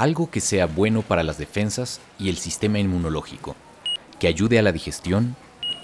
Algo 0.00 0.30
que 0.30 0.40
sea 0.40 0.66
bueno 0.66 1.02
para 1.02 1.24
las 1.24 1.38
defensas 1.38 2.00
y 2.20 2.28
el 2.28 2.36
sistema 2.36 2.78
inmunológico, 2.78 3.56
que 4.20 4.28
ayude 4.28 4.60
a 4.60 4.62
la 4.62 4.70
digestión, 4.70 5.34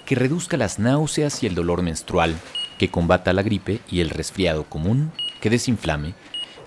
que 0.07 0.15
reduzca 0.15 0.57
las 0.57 0.79
náuseas 0.79 1.43
y 1.43 1.49
el 1.49 1.57
dolor 1.57 1.83
menstrual, 1.83 2.37
que 2.79 2.93
combata 2.93 3.33
la 3.33 3.43
gripe 3.43 3.81
y 3.91 3.99
el 3.99 4.11
resfriado 4.11 4.67
común, 4.67 5.11
que 5.41 5.51
desinflame, 5.51 6.15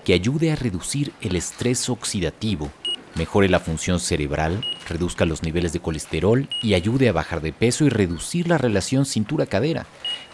que 0.04 0.12
ayude 0.12 0.52
a 0.52 0.56
reducir 0.56 1.14
el 1.22 1.36
estrés 1.36 1.88
oxidativo, 1.88 2.70
mejore 3.14 3.48
la 3.48 3.60
función 3.60 4.00
cerebral, 4.00 4.64
reduzca 4.88 5.24
los 5.24 5.42
niveles 5.42 5.72
de 5.72 5.80
colesterol 5.80 6.48
y 6.62 6.74
ayude 6.74 7.08
a 7.08 7.12
bajar 7.12 7.40
de 7.40 7.52
peso 7.52 7.84
y 7.84 7.88
reducir 7.88 8.48
la 8.48 8.58
relación 8.58 9.06
cintura-cadera, 9.06 9.86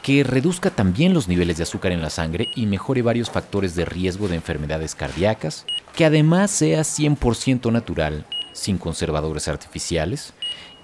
que 0.02 0.24
reduzca 0.24 0.70
también 0.70 1.14
los 1.14 1.28
niveles 1.28 1.56
de 1.56 1.62
azúcar 1.62 1.92
en 1.92 2.02
la 2.02 2.10
sangre 2.10 2.48
y 2.54 2.66
mejore 2.66 3.02
varios 3.02 3.30
factores 3.30 3.74
de 3.74 3.84
riesgo 3.84 4.28
de 4.28 4.36
enfermedades 4.36 4.94
cardíacas, 4.94 5.66
que 5.96 6.04
además 6.04 6.50
sea 6.50 6.80
100% 6.80 7.72
natural, 7.72 8.26
sin 8.52 8.78
conservadores 8.78 9.48
artificiales, 9.48 10.34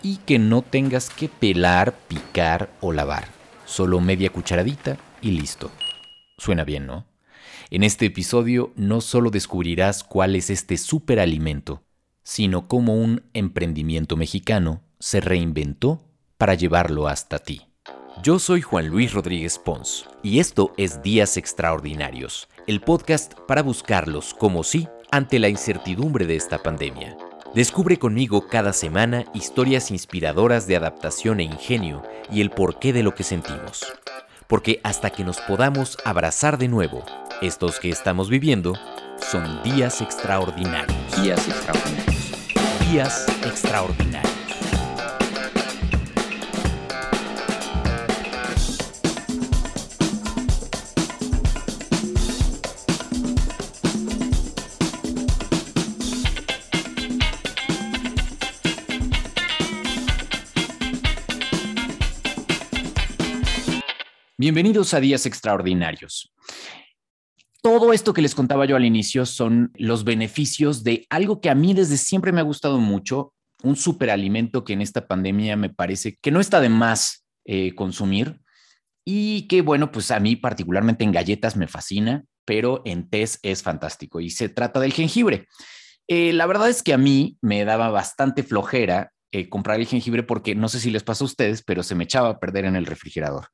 y 0.03 0.17
que 0.19 0.39
no 0.39 0.63
tengas 0.63 1.11
que 1.11 1.29
pelar, 1.29 1.95
picar 2.09 2.71
o 2.81 2.93
lavar. 2.93 3.29
Solo 3.67 4.01
media 4.01 4.31
cucharadita 4.31 4.97
y 5.21 5.33
listo. 5.33 5.71
Suena 6.39 6.65
bien, 6.65 6.87
¿no? 6.87 7.10
En 7.73 7.85
este 7.85 8.07
episodio 8.07 8.73
no 8.75 9.01
solo 9.01 9.31
descubrirás 9.31 10.03
cuál 10.03 10.35
es 10.35 10.51
este 10.51 10.77
superalimento, 10.77 11.85
sino 12.25 12.67
cómo 12.67 12.97
un 12.97 13.23
emprendimiento 13.33 14.17
mexicano 14.17 14.83
se 14.99 15.21
reinventó 15.21 16.03
para 16.37 16.55
llevarlo 16.55 17.07
hasta 17.07 17.39
ti. 17.39 17.63
Yo 18.25 18.41
soy 18.41 18.61
Juan 18.61 18.89
Luis 18.89 19.13
Rodríguez 19.13 19.57
Pons 19.57 20.09
y 20.21 20.41
esto 20.41 20.73
es 20.77 21.01
Días 21.03 21.37
Extraordinarios, 21.37 22.49
el 22.67 22.81
podcast 22.81 23.35
para 23.47 23.63
buscarlos 23.63 24.35
como 24.35 24.65
sí 24.65 24.89
ante 25.13 25.39
la 25.39 25.49
incertidumbre 25.49 26.27
de 26.27 26.35
esta 26.35 26.59
pandemia. 26.59 27.17
Descubre 27.55 28.01
conmigo 28.01 28.49
cada 28.49 28.73
semana 28.73 29.27
historias 29.33 29.93
inspiradoras 29.93 30.67
de 30.67 30.75
adaptación 30.75 31.39
e 31.39 31.45
ingenio 31.45 32.03
y 32.33 32.41
el 32.41 32.51
porqué 32.51 32.93
de 32.93 33.05
lo 33.05 33.15
que 33.15 33.23
sentimos. 33.23 33.87
Porque 34.51 34.81
hasta 34.83 35.11
que 35.11 35.25
nos 35.25 35.41
podamos 35.41 35.97
abrazar 36.05 36.59
de 36.59 36.67
nuevo, 36.67 37.05
estos 37.41 37.79
que 37.79 37.89
estamos 37.89 38.29
viviendo 38.29 38.75
son 39.31 39.63
días 39.63 40.01
extraordinarios. 40.01 41.23
Días 41.23 41.47
extraordinarios. 41.47 42.33
Días 42.91 43.27
extraordinarios. 43.45 44.30
Bienvenidos 64.41 64.95
a 64.95 65.01
Días 65.01 65.27
Extraordinarios. 65.27 66.33
Todo 67.61 67.93
esto 67.93 68.15
que 68.15 68.23
les 68.23 68.35
contaba 68.35 68.65
yo 68.65 68.75
al 68.75 68.87
inicio 68.87 69.27
son 69.27 69.71
los 69.75 70.03
beneficios 70.03 70.83
de 70.83 71.05
algo 71.11 71.43
que 71.43 71.51
a 71.51 71.55
mí 71.55 71.75
desde 71.75 71.99
siempre 71.99 72.33
me 72.33 72.41
ha 72.41 72.45
gustado 72.45 72.79
mucho, 72.79 73.35
un 73.63 73.77
superalimento 73.77 74.65
que 74.65 74.73
en 74.73 74.81
esta 74.81 75.07
pandemia 75.07 75.59
me 75.59 75.69
parece 75.69 76.17
que 76.23 76.31
no 76.31 76.41
está 76.41 76.59
de 76.63 76.71
más 76.71 77.27
eh, 77.45 77.75
consumir 77.75 78.41
y 79.05 79.47
que 79.47 79.61
bueno, 79.61 79.93
pues 79.93 80.11
a 80.11 80.21
mí 80.21 80.37
particularmente 80.37 81.05
en 81.05 81.13
galletas 81.13 81.55
me 81.55 81.69
fascina, 81.69 82.25
pero 82.47 82.81
en 82.87 83.11
tés 83.11 83.41
es 83.43 83.63
fantástico 83.63 84.21
y 84.21 84.31
se 84.31 84.49
trata 84.49 84.81
del 84.81 84.95
jengibre. 84.95 85.49
Eh, 86.09 86.33
la 86.33 86.47
verdad 86.47 86.71
es 86.71 86.83
que 86.83 86.95
a 86.95 86.99
mí 86.99 87.37
me 87.43 87.67
daba 87.67 87.91
bastante 87.91 88.43
flojera 88.43 89.13
eh, 89.33 89.49
comprar 89.49 89.79
el 89.79 89.87
jengibre 89.87 90.23
porque 90.23 90.55
no 90.55 90.69
sé 90.69 90.81
si 90.81 90.91
les 90.91 91.03
pasa 91.05 91.25
a 91.25 91.27
ustedes, 91.27 91.63
pero 91.63 91.83
se 91.83 91.95
me 91.95 92.05
echaba 92.05 92.31
a 92.31 92.39
perder 92.39 92.65
en 92.65 92.77
el 92.77 92.87
refrigerador. 92.87 93.49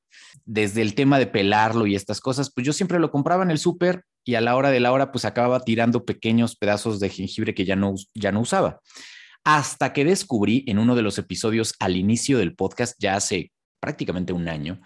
Desde 0.44 0.82
el 0.82 0.94
tema 0.94 1.18
de 1.18 1.26
pelarlo 1.26 1.86
y 1.86 1.94
estas 1.94 2.20
cosas, 2.20 2.50
pues 2.52 2.66
yo 2.66 2.72
siempre 2.72 2.98
lo 2.98 3.10
compraba 3.10 3.42
en 3.42 3.50
el 3.50 3.58
súper 3.58 4.04
y 4.24 4.34
a 4.34 4.40
la 4.40 4.56
hora 4.56 4.70
de 4.70 4.80
la 4.80 4.92
hora 4.92 5.12
pues 5.12 5.24
acababa 5.24 5.60
tirando 5.60 6.04
pequeños 6.04 6.56
pedazos 6.56 6.98
de 6.98 7.10
jengibre 7.10 7.54
que 7.54 7.64
ya 7.64 7.76
no, 7.76 7.94
ya 8.14 8.32
no 8.32 8.40
usaba. 8.40 8.80
Hasta 9.44 9.92
que 9.92 10.04
descubrí 10.04 10.64
en 10.66 10.78
uno 10.78 10.96
de 10.96 11.02
los 11.02 11.18
episodios 11.18 11.74
al 11.78 11.96
inicio 11.96 12.38
del 12.38 12.54
podcast, 12.54 12.96
ya 12.98 13.14
hace 13.14 13.52
prácticamente 13.78 14.32
un 14.32 14.48
año, 14.48 14.80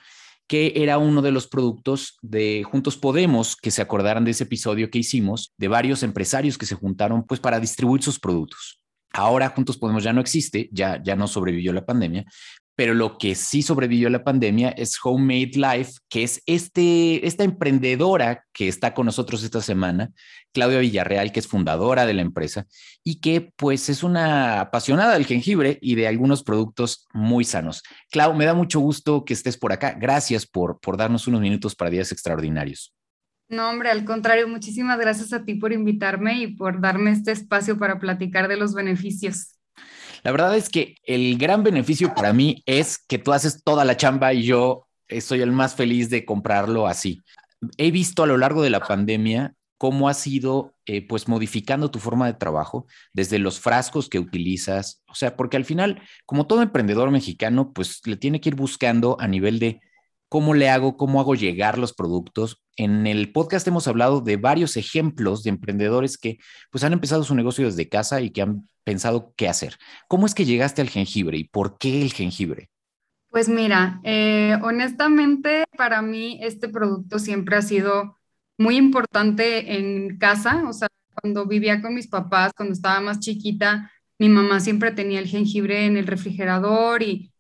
que 0.47 0.73
era 0.75 0.99
uno 0.99 1.23
de 1.23 1.31
los 1.31 1.47
productos 1.47 2.19
de 2.21 2.65
Juntos 2.65 2.97
Podemos, 2.97 3.55
que 3.55 3.71
se 3.71 3.81
acordaran 3.81 4.25
de 4.25 4.33
ese 4.33 4.45
episodio 4.45 4.91
que 4.91 4.99
hicimos, 4.99 5.55
de 5.57 5.69
varios 5.69 6.03
empresarios 6.03 6.59
que 6.59 6.67
se 6.67 6.75
juntaron 6.75 7.25
pues 7.25 7.39
para 7.39 7.61
distribuir 7.61 8.03
sus 8.03 8.19
productos. 8.19 8.80
Ahora 9.13 9.49
Juntos 9.51 9.77
Podemos 9.77 10.05
ya 10.05 10.13
no 10.13 10.21
existe, 10.21 10.69
ya, 10.73 11.03
ya 11.03 11.17
no 11.17 11.27
sobrevivió 11.27 11.73
la 11.73 11.85
pandemia, 11.85 12.25
pero 12.81 12.95
lo 12.95 13.19
que 13.19 13.35
sí 13.35 13.61
sobrevivió 13.61 14.09
la 14.09 14.25
pandemia 14.25 14.71
es 14.71 14.99
Homemade 15.05 15.51
Life, 15.55 15.99
que 16.09 16.23
es 16.23 16.43
este, 16.47 17.27
esta 17.27 17.45
emprendedora 17.45 18.47
que 18.55 18.69
está 18.69 18.95
con 18.95 19.05
nosotros 19.05 19.43
esta 19.43 19.61
semana, 19.61 20.13
Claudia 20.55 20.79
Villarreal, 20.79 21.31
que 21.31 21.41
es 21.41 21.47
fundadora 21.47 22.07
de 22.07 22.15
la 22.15 22.23
empresa 22.23 22.67
y 23.05 23.21
que 23.21 23.53
pues 23.55 23.91
es 23.91 24.03
una 24.03 24.63
apasionada 24.63 25.13
del 25.13 25.27
jengibre 25.27 25.79
y 25.83 25.95
de 25.95 26.09
algunos 26.09 26.43
productos 26.43 27.07
muy 27.13 27.45
sanos. 27.45 27.83
Clau, 28.11 28.33
me 28.35 28.47
da 28.47 28.55
mucho 28.55 28.81
gusto 28.81 29.27
que 29.27 29.35
estés 29.35 29.59
por 29.59 29.75
acá. 29.75 29.95
Gracias 30.01 30.47
por, 30.47 30.81
por 30.81 30.97
darnos 30.97 31.27
unos 31.27 31.43
minutos 31.43 31.75
para 31.75 31.91
días 31.91 32.13
extraordinarios. 32.13 32.95
No, 33.51 33.69
hombre, 33.69 33.91
al 33.91 34.05
contrario, 34.05 34.47
muchísimas 34.47 34.99
gracias 34.99 35.33
a 35.33 35.45
ti 35.45 35.57
por 35.57 35.73
invitarme 35.73 36.39
y 36.39 36.47
por 36.55 36.81
darme 36.81 37.11
este 37.11 37.33
espacio 37.33 37.77
para 37.79 37.99
platicar 37.99 38.47
de 38.47 38.57
los 38.57 38.75
beneficios. 38.75 39.59
La 40.23 40.31
verdad 40.31 40.57
es 40.57 40.69
que 40.69 40.95
el 41.03 41.37
gran 41.37 41.65
beneficio 41.65 42.15
para 42.15 42.33
mí 42.33 42.63
es 42.65 42.97
que 42.97 43.19
tú 43.19 43.33
haces 43.33 43.65
toda 43.65 43.85
la 43.85 43.97
chamba 43.97 44.33
y 44.33 44.45
yo 44.45 44.87
soy 45.21 45.41
el 45.41 45.51
más 45.51 45.75
feliz 45.75 46.11
de 46.11 46.25
comprarlo 46.25 46.87
así. 46.87 47.23
He 47.77 47.91
visto 47.91 48.23
a 48.23 48.27
lo 48.29 48.39
largo 48.39 48.63
de 48.63 48.71
la 48.71 48.81
pandemia 48.81 49.55
cómo 49.79 50.09
has 50.09 50.25
ido 50.29 50.75
eh, 50.87 51.05
pues 51.07 51.27
modificando 51.27 51.91
tu 51.91 51.99
forma 51.99 52.27
de 52.27 52.35
trabajo 52.35 52.87
desde 53.13 53.41
los 53.41 53.59
frascos 53.59 54.09
que 54.09 54.19
utilizas, 54.19 55.03
o 55.09 55.15
sea, 55.15 55.37
porque 55.37 55.57
al 55.57 55.65
final, 55.65 56.03
como 56.27 56.47
todo 56.47 56.63
emprendedor 56.63 57.11
mexicano, 57.11 57.73
pues 57.73 58.01
le 58.07 58.17
tiene 58.17 58.41
que 58.41 58.51
ir 58.51 58.55
buscando 58.55 59.17
a 59.19 59.27
nivel 59.27 59.59
de 59.59 59.81
cómo 60.31 60.55
le 60.55 60.71
hago, 60.71 60.97
cómo 60.97 61.21
hago 61.21 61.35
llegar 61.35 61.77
los 61.77 61.93
productos. 61.93 62.63
En 62.77 63.09
el 63.09 63.33
podcast 63.33 63.67
hemos 63.67 63.89
hablado 63.89 64.21
de 64.21 64.37
varios 64.37 64.77
ejemplos 64.77 65.43
de 65.43 65.51
emprendedores 65.51 66.17
que 66.17 66.39
pues 66.71 66.85
han 66.85 66.93
empezado 66.93 67.25
su 67.25 67.35
negocio 67.35 67.67
desde 67.67 67.89
casa 67.89 68.21
y 68.23 68.31
que 68.31 68.43
han 68.43 68.69
pensado 68.85 69.35
qué 69.37 69.49
hacer. 69.49 69.77
¿Cómo 70.09 70.27
es 70.27 70.35
que 70.35 70.45
llegaste 70.45 70.81
al 70.81 70.89
jengibre 70.89 71.37
y 71.37 71.45
por 71.45 71.79
qué 71.79 72.01
el 72.01 72.13
jengibre? 72.13 72.71
Pues 73.29 73.49
mira, 73.49 74.01
eh, 74.05 74.57
honestamente 74.63 75.65
para 75.77 76.01
mí 76.01 76.39
este 76.43 76.69
producto 76.69 77.19
siempre 77.19 77.57
ha 77.57 77.63
sido 77.63 78.17
muy 78.57 78.77
importante 78.77 79.79
en 79.79 80.17
casa, 80.17 80.63
o 80.69 80.73
sea, 80.73 80.89
cuando 81.21 81.47
vivía 81.47 81.83
con 81.83 81.93
mis 81.93 82.07
papás, 82.07 82.53
cuando 82.57 82.73
estaba 82.73 83.01
más 83.01 83.19
chiquita, 83.19 83.91
mi 84.19 84.29
mamá 84.29 84.61
siempre 84.61 84.93
tenía 84.93 85.19
el 85.19 85.27
jengibre 85.27 85.87
en 85.87 85.97
el 85.97 86.07
refrigerador 86.07 87.03
y 87.03 87.33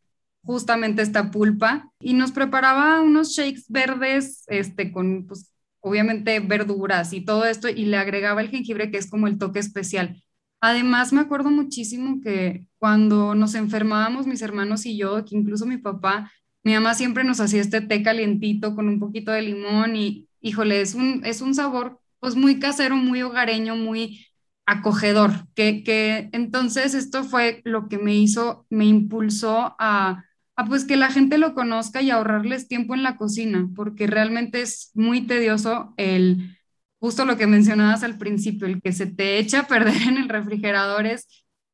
justamente 0.50 1.02
esta 1.02 1.30
pulpa 1.30 1.90
y 2.00 2.14
nos 2.14 2.32
preparaba 2.32 3.00
unos 3.00 3.30
shakes 3.30 3.64
verdes, 3.68 4.44
este, 4.48 4.90
con, 4.90 5.26
pues, 5.26 5.52
obviamente 5.80 6.40
verduras 6.40 7.12
y 7.12 7.24
todo 7.24 7.44
esto 7.44 7.68
y 7.68 7.86
le 7.86 7.96
agregaba 7.96 8.40
el 8.40 8.50
jengibre 8.50 8.90
que 8.90 8.98
es 8.98 9.08
como 9.08 9.28
el 9.28 9.38
toque 9.38 9.60
especial. 9.60 10.22
Además, 10.60 11.12
me 11.12 11.20
acuerdo 11.20 11.50
muchísimo 11.50 12.20
que 12.20 12.66
cuando 12.78 13.34
nos 13.34 13.54
enfermábamos 13.54 14.26
mis 14.26 14.42
hermanos 14.42 14.84
y 14.86 14.96
yo, 14.98 15.24
que 15.24 15.36
incluso 15.36 15.64
mi 15.66 15.78
papá, 15.78 16.30
mi 16.64 16.74
mamá 16.74 16.94
siempre 16.94 17.24
nos 17.24 17.40
hacía 17.40 17.60
este 17.60 17.80
té 17.80 18.02
calientito 18.02 18.74
con 18.74 18.88
un 18.88 18.98
poquito 18.98 19.30
de 19.32 19.42
limón 19.42 19.96
y, 19.96 20.28
híjole, 20.40 20.80
es 20.82 20.94
un, 20.94 21.22
es 21.24 21.40
un 21.40 21.54
sabor 21.54 22.00
pues 22.18 22.34
muy 22.34 22.58
casero, 22.58 22.96
muy 22.96 23.22
hogareño, 23.22 23.76
muy 23.76 24.26
acogedor, 24.66 25.46
que, 25.54 25.82
que 25.84 26.28
entonces 26.32 26.94
esto 26.94 27.24
fue 27.24 27.62
lo 27.64 27.88
que 27.88 27.98
me 27.98 28.14
hizo, 28.16 28.66
me 28.68 28.84
impulsó 28.84 29.74
a, 29.78 30.24
pues 30.64 30.84
que 30.84 30.96
la 30.96 31.10
gente 31.10 31.38
lo 31.38 31.54
conozca 31.54 32.02
y 32.02 32.10
ahorrarles 32.10 32.68
tiempo 32.68 32.94
en 32.94 33.02
la 33.02 33.16
cocina, 33.16 33.68
porque 33.74 34.06
realmente 34.06 34.60
es 34.60 34.90
muy 34.94 35.22
tedioso 35.22 35.94
el, 35.96 36.56
justo 36.98 37.24
lo 37.24 37.36
que 37.36 37.46
mencionabas 37.46 38.02
al 38.02 38.18
principio, 38.18 38.66
el 38.66 38.82
que 38.82 38.92
se 38.92 39.06
te 39.06 39.38
echa 39.38 39.60
a 39.60 39.66
perder 39.66 39.94
en 40.08 40.18
el 40.18 40.28
refrigerador 40.28 41.06
es, 41.06 41.26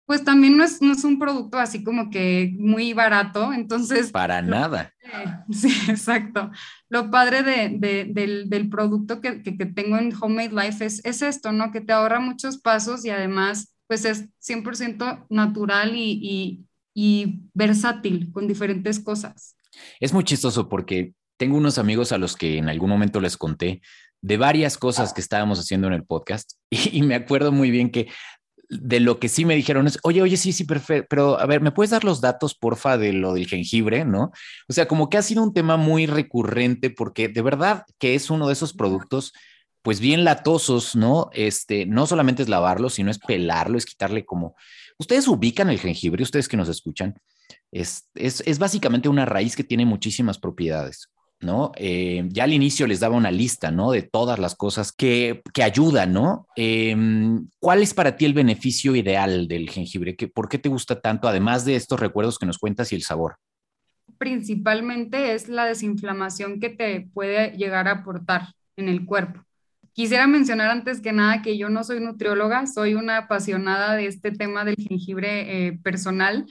pues 0.06 0.22
también 0.22 0.56
no 0.56 0.62
es, 0.62 0.80
no 0.80 0.92
es 0.92 1.02
un 1.02 1.18
producto 1.18 1.58
así 1.58 1.82
como 1.82 2.10
que 2.10 2.54
muy 2.58 2.92
barato, 2.92 3.52
entonces... 3.52 4.12
Para 4.12 4.40
nada. 4.40 4.92
sí, 5.50 5.72
exacto. 5.88 6.50
Lo 6.88 7.10
padre 7.10 7.42
de, 7.42 8.06
del, 8.12 8.48
del, 8.48 8.68
producto 8.68 9.20
que, 9.20 9.42
que, 9.42 9.56
que, 9.56 9.66
tengo 9.66 9.98
en 9.98 10.12
Homemade 10.20 10.52
Life 10.52 10.84
es, 10.84 11.04
es 11.04 11.22
esto, 11.22 11.50
¿no? 11.50 11.72
Que 11.72 11.80
te 11.80 11.92
ahorra 11.92 12.20
muchos 12.20 12.58
pasos 12.58 13.04
y 13.04 13.10
además, 13.10 13.74
pues 13.88 14.04
es 14.04 14.28
100% 14.38 15.26
natural 15.28 15.96
y, 15.96 16.20
y 16.22 16.66
y 16.98 17.43
versátil 17.52 18.32
con 18.32 18.48
diferentes 18.48 18.98
cosas. 18.98 19.54
Es 20.00 20.14
muy 20.14 20.25
chistoso 20.25 20.66
porque 20.70 21.12
tengo 21.37 21.58
unos 21.58 21.76
amigos 21.76 22.10
a 22.10 22.16
los 22.16 22.37
que 22.37 22.56
en 22.56 22.70
algún 22.70 22.88
momento 22.88 23.20
les 23.20 23.37
conté 23.37 23.82
de 24.22 24.38
varias 24.38 24.78
cosas 24.78 25.12
que 25.12 25.20
estábamos 25.20 25.58
haciendo 25.58 25.88
en 25.88 25.93
el 25.93 26.04
podcast 26.04 26.52
y, 26.70 27.02
me 27.02 27.14
acuerdo 27.14 27.52
muy 27.52 27.70
bien 27.70 27.90
que 27.90 28.08
de 28.70 28.98
lo 28.98 29.20
que 29.20 29.28
sí 29.28 29.44
me 29.44 29.54
dijeron 29.54 29.87
es, 29.87 29.98
oye, 30.04 30.22
oye, 30.22 30.38
sí, 30.38 30.54
sí, 30.54 30.64
perfecto, 30.64 31.06
pero 31.10 31.38
a 31.38 31.44
ver, 31.44 31.60
¿me 31.60 31.70
puedes 31.70 31.90
dar 31.90 32.02
los 32.02 32.22
datos, 32.22 32.54
porfa, 32.54 32.96
de 32.96 33.12
lo 33.12 33.34
del 33.34 33.46
jengibre, 33.46 34.06
no? 34.06 34.32
O 34.66 34.72
sea, 34.72 34.88
como 34.88 35.10
que 35.10 35.19
ha 35.19 35.22
sido 35.22 35.42
un 35.42 35.52
tema 35.52 35.76
muy 35.76 36.06
recurrente 36.06 36.88
porque 36.88 37.28
de 37.28 37.42
verdad 37.42 37.84
que 37.99 38.14
es 38.14 38.31
uno 38.31 38.46
de 38.46 38.54
esos 38.54 38.72
productos, 38.72 39.34
pues 39.82 40.00
bien 40.00 40.25
latosos, 40.25 40.96
¿no? 40.96 41.28
Este, 41.34 41.84
no 41.84 42.06
solamente 42.06 42.42
es 42.42 42.49
lavarlo, 42.49 42.88
sino 42.88 43.10
es 43.10 43.19
pelarlo, 43.19 43.76
es 43.76 43.84
quitarle 43.84 44.25
como... 44.25 44.56
Ustedes 44.98 45.28
ubican 45.28 45.69
el 45.70 45.78
jengibre, 45.78 46.22
ustedes 46.22 46.48
que 46.48 46.56
nos 46.56 46.69
escuchan, 46.69 47.14
es, 47.70 48.08
es, 48.14 48.43
es 48.46 48.58
básicamente 48.58 49.08
una 49.08 49.26
raíz 49.26 49.56
que 49.56 49.64
tiene 49.64 49.84
muchísimas 49.84 50.38
propiedades. 50.38 51.10
¿no? 51.40 51.72
Eh, 51.76 52.26
ya 52.31 52.44
al 52.44 52.52
inicio 52.52 52.87
les 52.87 53.00
daba 53.00 53.16
una 53.16 53.31
lista, 53.31 53.70
¿no? 53.70 53.90
De 53.90 54.02
todas 54.02 54.38
las 54.38 54.54
cosas 54.54 54.93
que, 54.93 55.43
que 55.52 55.62
ayudan, 55.62 56.12
¿no? 56.12 56.46
Em, 56.56 57.48
¿Cuál 57.58 57.82
es 57.82 57.93
para 57.93 58.16
ti 58.16 58.25
el 58.25 58.32
beneficio 58.32 58.96
ideal 58.96 59.46
del 59.46 59.69
jengibre? 59.69 60.16
¿Por 60.32 60.48
qué 60.48 60.58
te 60.58 60.69
gusta 60.69 61.00
tanto, 61.00 61.28
además 61.28 61.64
de 61.64 61.76
estos 61.76 62.00
recuerdos 62.00 62.38
que 62.38 62.46
nos 62.46 62.58
cuentas 62.58 62.92
y 62.92 62.96
el 62.96 63.02
sabor? 63.02 63.37
Principalmente 64.19 65.34
es 65.34 65.49
la 65.49 65.66
desinflamación 65.66 66.58
que 66.58 66.70
te 66.70 67.08
puede 67.12 67.50
llegar 67.56 67.87
a 67.88 67.92
aportar 67.92 68.54
en 68.76 68.88
el 68.88 69.04
cuerpo. 69.04 69.44
Quisiera 69.96 70.26
mencionar 70.26 70.69
antes 70.69 71.00
que 71.00 71.10
nada 71.12 71.40
que 71.40 71.56
yo 71.56 71.70
no 71.70 71.82
soy 71.82 72.00
nutrióloga, 72.00 72.66
soy 72.66 72.93
una 72.93 73.16
apasionada 73.16 73.94
de 73.94 74.06
este 74.06 74.31
tema 74.31 74.66
del 74.66 74.76
jengibre 74.76 75.69
eh, 75.69 75.78
personal 75.82 76.44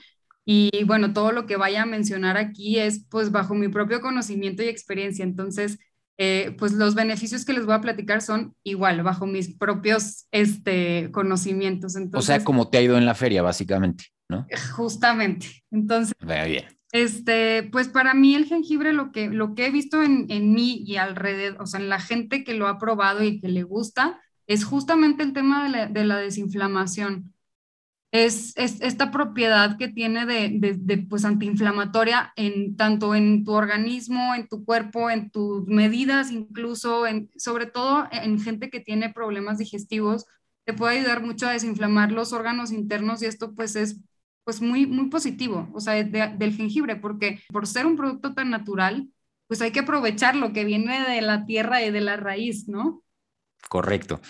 y 0.44 0.82
bueno, 0.82 1.12
todo 1.12 1.30
lo 1.30 1.46
que 1.46 1.54
vaya 1.56 1.82
a 1.82 1.86
mencionar 1.86 2.36
aquí 2.38 2.80
es 2.80 3.06
pues 3.08 3.30
bajo 3.30 3.54
mi 3.54 3.68
propio 3.68 4.00
conocimiento 4.00 4.64
y 4.64 4.66
experiencia. 4.66 5.24
Entonces, 5.24 5.78
eh, 6.18 6.56
pues 6.58 6.72
los 6.72 6.96
beneficios 6.96 7.44
que 7.44 7.52
les 7.52 7.66
voy 7.66 7.76
a 7.76 7.80
platicar 7.80 8.20
son 8.20 8.52
igual, 8.64 9.04
bajo 9.04 9.26
mis 9.26 9.56
propios 9.56 10.26
este, 10.32 11.12
conocimientos. 11.12 11.94
o 12.14 12.22
sea, 12.22 12.42
como 12.42 12.68
te 12.68 12.78
ha 12.78 12.82
ido 12.82 12.98
en 12.98 13.06
la 13.06 13.14
feria, 13.14 13.42
básicamente, 13.42 14.06
¿no? 14.28 14.44
Justamente. 14.74 15.62
Entonces, 15.70 16.16
bien. 16.20 16.64
Este, 16.92 17.64
pues 17.64 17.88
para 17.88 18.14
mí 18.14 18.34
el 18.34 18.46
jengibre, 18.46 18.92
lo 18.92 19.12
que, 19.12 19.28
lo 19.28 19.54
que 19.54 19.66
he 19.66 19.70
visto 19.70 20.02
en, 20.02 20.26
en 20.30 20.52
mí 20.52 20.82
y 20.86 20.96
alrededor, 20.96 21.60
o 21.60 21.66
sea, 21.66 21.80
en 21.80 21.88
la 21.88 22.00
gente 22.00 22.44
que 22.44 22.54
lo 22.54 22.68
ha 22.68 22.78
probado 22.78 23.22
y 23.22 23.40
que 23.40 23.48
le 23.48 23.64
gusta, 23.64 24.20
es 24.46 24.64
justamente 24.64 25.22
el 25.22 25.32
tema 25.32 25.64
de 25.64 25.70
la, 25.70 25.86
de 25.86 26.04
la 26.04 26.18
desinflamación. 26.18 27.34
Es, 28.12 28.54
esta 28.56 29.10
propiedad 29.10 29.76
que 29.76 29.88
tiene 29.88 30.24
de, 30.24 31.06
pues, 31.10 31.24
antiinflamatoria 31.24 32.32
en, 32.36 32.76
tanto 32.76 33.14
en 33.14 33.44
tu 33.44 33.52
organismo, 33.52 34.34
en 34.34 34.48
tu 34.48 34.64
cuerpo, 34.64 35.10
en 35.10 35.30
tus 35.30 35.66
medidas, 35.66 36.30
incluso, 36.30 37.06
en, 37.06 37.30
sobre 37.36 37.66
todo 37.66 38.08
en 38.12 38.40
gente 38.40 38.70
que 38.70 38.80
tiene 38.80 39.12
problemas 39.12 39.58
digestivos, 39.58 40.24
te 40.64 40.72
puede 40.72 40.98
ayudar 40.98 41.22
mucho 41.22 41.46
a 41.46 41.52
desinflamar 41.52 42.10
los 42.12 42.32
órganos 42.32 42.72
internos 42.72 43.22
y 43.22 43.26
esto 43.26 43.54
pues 43.54 43.76
es 43.76 44.00
pues 44.46 44.62
muy, 44.62 44.86
muy 44.86 45.08
positivo, 45.08 45.68
o 45.74 45.80
sea, 45.80 46.04
del 46.04 46.54
jengibre, 46.54 46.94
porque 46.94 47.40
por 47.52 47.66
ser 47.66 47.84
un 47.84 47.96
producto 47.96 48.32
tan 48.32 48.48
natural, 48.48 49.08
pues 49.48 49.60
hay 49.60 49.72
que 49.72 49.80
aprovechar 49.80 50.36
lo 50.36 50.52
que 50.52 50.64
viene 50.64 51.02
de 51.02 51.20
la 51.20 51.46
tierra 51.46 51.82
y 51.82 51.90
de 51.90 52.00
la 52.00 52.16
raíz, 52.16 52.68
¿no? 52.68 53.02
Correcto. 53.68 54.20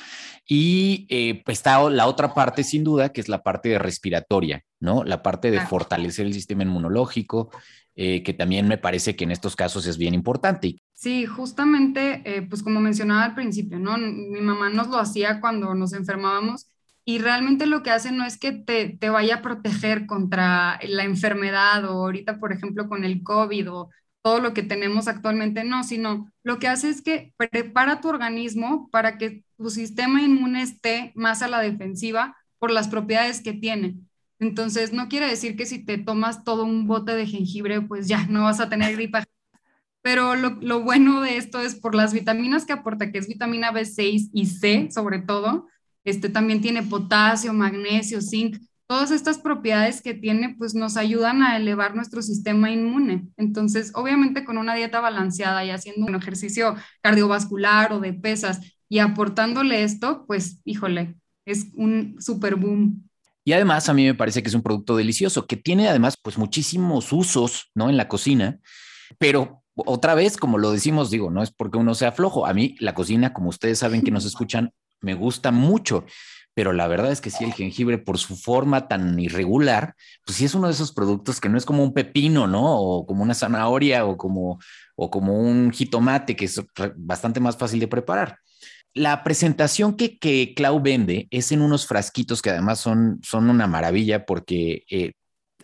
Y 0.48 1.06
eh, 1.10 1.42
pues, 1.44 1.58
está 1.58 1.90
la 1.90 2.06
otra 2.06 2.32
parte, 2.32 2.64
sin 2.64 2.82
duda, 2.82 3.10
que 3.10 3.20
es 3.20 3.28
la 3.28 3.42
parte 3.42 3.68
de 3.68 3.78
respiratoria, 3.78 4.64
¿no? 4.80 5.04
La 5.04 5.22
parte 5.22 5.50
de 5.50 5.60
fortalecer 5.60 6.24
el 6.24 6.32
sistema 6.32 6.62
inmunológico, 6.62 7.50
eh, 7.94 8.22
que 8.22 8.32
también 8.32 8.66
me 8.66 8.78
parece 8.78 9.16
que 9.16 9.24
en 9.24 9.32
estos 9.32 9.54
casos 9.54 9.86
es 9.86 9.98
bien 9.98 10.14
importante. 10.14 10.76
Sí, 10.94 11.26
justamente, 11.26 12.22
eh, 12.24 12.40
pues 12.40 12.62
como 12.62 12.80
mencionaba 12.80 13.24
al 13.24 13.34
principio, 13.34 13.78
¿no? 13.78 13.98
Mi 13.98 14.40
mamá 14.40 14.70
nos 14.70 14.88
lo 14.88 14.96
hacía 14.96 15.42
cuando 15.42 15.74
nos 15.74 15.92
enfermábamos 15.92 16.70
y 17.08 17.20
realmente 17.20 17.66
lo 17.66 17.84
que 17.84 17.90
hace 17.90 18.10
no 18.10 18.26
es 18.26 18.36
que 18.36 18.50
te, 18.50 18.88
te 18.88 19.10
vaya 19.10 19.36
a 19.36 19.42
proteger 19.42 20.06
contra 20.06 20.80
la 20.82 21.04
enfermedad 21.04 21.84
o 21.84 22.04
ahorita, 22.04 22.40
por 22.40 22.52
ejemplo, 22.52 22.88
con 22.88 23.04
el 23.04 23.22
COVID 23.22 23.72
o 23.72 23.90
todo 24.22 24.40
lo 24.40 24.52
que 24.52 24.64
tenemos 24.64 25.06
actualmente, 25.06 25.62
no, 25.62 25.84
sino 25.84 26.32
lo 26.42 26.58
que 26.58 26.66
hace 26.66 26.90
es 26.90 27.02
que 27.02 27.32
prepara 27.36 28.00
tu 28.00 28.08
organismo 28.08 28.90
para 28.90 29.18
que 29.18 29.44
tu 29.56 29.70
sistema 29.70 30.20
inmune 30.20 30.62
esté 30.62 31.12
más 31.14 31.42
a 31.42 31.48
la 31.48 31.60
defensiva 31.60 32.36
por 32.58 32.72
las 32.72 32.88
propiedades 32.88 33.40
que 33.40 33.52
tiene. 33.52 33.94
Entonces, 34.40 34.92
no 34.92 35.08
quiere 35.08 35.28
decir 35.28 35.56
que 35.56 35.64
si 35.64 35.84
te 35.84 35.98
tomas 35.98 36.42
todo 36.42 36.64
un 36.64 36.88
bote 36.88 37.12
de 37.12 37.26
jengibre, 37.26 37.82
pues 37.82 38.08
ya 38.08 38.26
no 38.26 38.42
vas 38.42 38.58
a 38.58 38.68
tener 38.68 38.96
gripa. 38.96 39.22
Pero 40.02 40.34
lo, 40.34 40.58
lo 40.60 40.82
bueno 40.82 41.20
de 41.20 41.36
esto 41.36 41.60
es 41.60 41.76
por 41.76 41.94
las 41.94 42.12
vitaminas 42.12 42.64
que 42.64 42.72
aporta, 42.72 43.12
que 43.12 43.18
es 43.18 43.28
vitamina 43.28 43.72
B6 43.72 44.30
y 44.32 44.46
C 44.46 44.88
sobre 44.90 45.20
todo. 45.20 45.68
Este 46.06 46.30
también 46.30 46.62
tiene 46.62 46.82
potasio, 46.82 47.52
magnesio, 47.52 48.22
zinc 48.22 48.56
todas 48.86 49.10
estas 49.10 49.38
propiedades 49.38 50.00
que 50.00 50.14
tiene, 50.14 50.54
pues 50.56 50.74
nos 50.74 50.96
ayudan 50.96 51.42
a 51.42 51.56
elevar 51.56 51.94
nuestro 51.94 52.22
sistema 52.22 52.70
inmune. 52.70 53.28
Entonces, 53.36 53.90
obviamente 53.94 54.44
con 54.44 54.58
una 54.58 54.74
dieta 54.74 55.00
balanceada 55.00 55.64
y 55.64 55.70
haciendo 55.70 56.06
un 56.06 56.14
ejercicio 56.14 56.76
cardiovascular 57.02 57.92
o 57.92 58.00
de 58.00 58.12
pesas 58.12 58.60
y 58.88 59.00
aportándole 59.00 59.82
esto, 59.82 60.24
pues, 60.26 60.60
híjole, 60.64 61.16
es 61.44 61.66
un 61.74 62.16
super 62.20 62.54
boom. 62.54 63.08
Y 63.44 63.52
además 63.52 63.88
a 63.88 63.94
mí 63.94 64.04
me 64.04 64.14
parece 64.14 64.42
que 64.42 64.48
es 64.48 64.54
un 64.54 64.62
producto 64.62 64.96
delicioso, 64.96 65.46
que 65.46 65.56
tiene 65.56 65.88
además 65.88 66.16
pues 66.20 66.38
muchísimos 66.38 67.12
usos, 67.12 67.70
¿no? 67.74 67.90
En 67.90 67.96
la 67.96 68.08
cocina, 68.08 68.58
pero 69.18 69.62
otra 69.74 70.14
vez, 70.14 70.36
como 70.36 70.58
lo 70.58 70.72
decimos, 70.72 71.10
digo, 71.10 71.30
no 71.30 71.42
es 71.42 71.52
porque 71.52 71.78
uno 71.78 71.94
sea 71.94 72.10
flojo. 72.10 72.46
A 72.46 72.54
mí 72.54 72.76
la 72.80 72.94
cocina, 72.94 73.32
como 73.32 73.50
ustedes 73.50 73.78
saben 73.78 74.02
que 74.02 74.10
nos 74.10 74.24
escuchan, 74.24 74.72
me 75.06 75.14
gusta 75.14 75.50
mucho 75.50 76.04
pero 76.56 76.72
la 76.72 76.88
verdad 76.88 77.12
es 77.12 77.20
que 77.20 77.28
sí, 77.28 77.44
el 77.44 77.52
jengibre, 77.52 77.98
por 77.98 78.16
su 78.16 78.34
forma 78.34 78.88
tan 78.88 79.20
irregular, 79.20 79.94
pues 80.24 80.38
sí 80.38 80.46
es 80.46 80.54
uno 80.54 80.68
de 80.68 80.72
esos 80.72 80.90
productos 80.90 81.38
que 81.38 81.50
no 81.50 81.58
es 81.58 81.66
como 81.66 81.84
un 81.84 81.92
pepino, 81.92 82.46
¿no? 82.46 82.80
O 82.80 83.04
como 83.04 83.22
una 83.22 83.34
zanahoria 83.34 84.06
o 84.06 84.16
como, 84.16 84.58
o 84.94 85.10
como 85.10 85.38
un 85.38 85.70
jitomate, 85.70 86.34
que 86.34 86.46
es 86.46 86.62
bastante 86.96 87.40
más 87.40 87.58
fácil 87.58 87.78
de 87.78 87.88
preparar. 87.88 88.38
La 88.94 89.22
presentación 89.22 89.98
que, 89.98 90.16
que 90.18 90.54
Clau 90.56 90.80
vende 90.80 91.28
es 91.30 91.52
en 91.52 91.60
unos 91.60 91.86
frasquitos 91.86 92.40
que 92.40 92.48
además 92.48 92.80
son, 92.80 93.20
son 93.22 93.50
una 93.50 93.66
maravilla 93.66 94.24
porque 94.24 94.84
eh, 94.88 95.12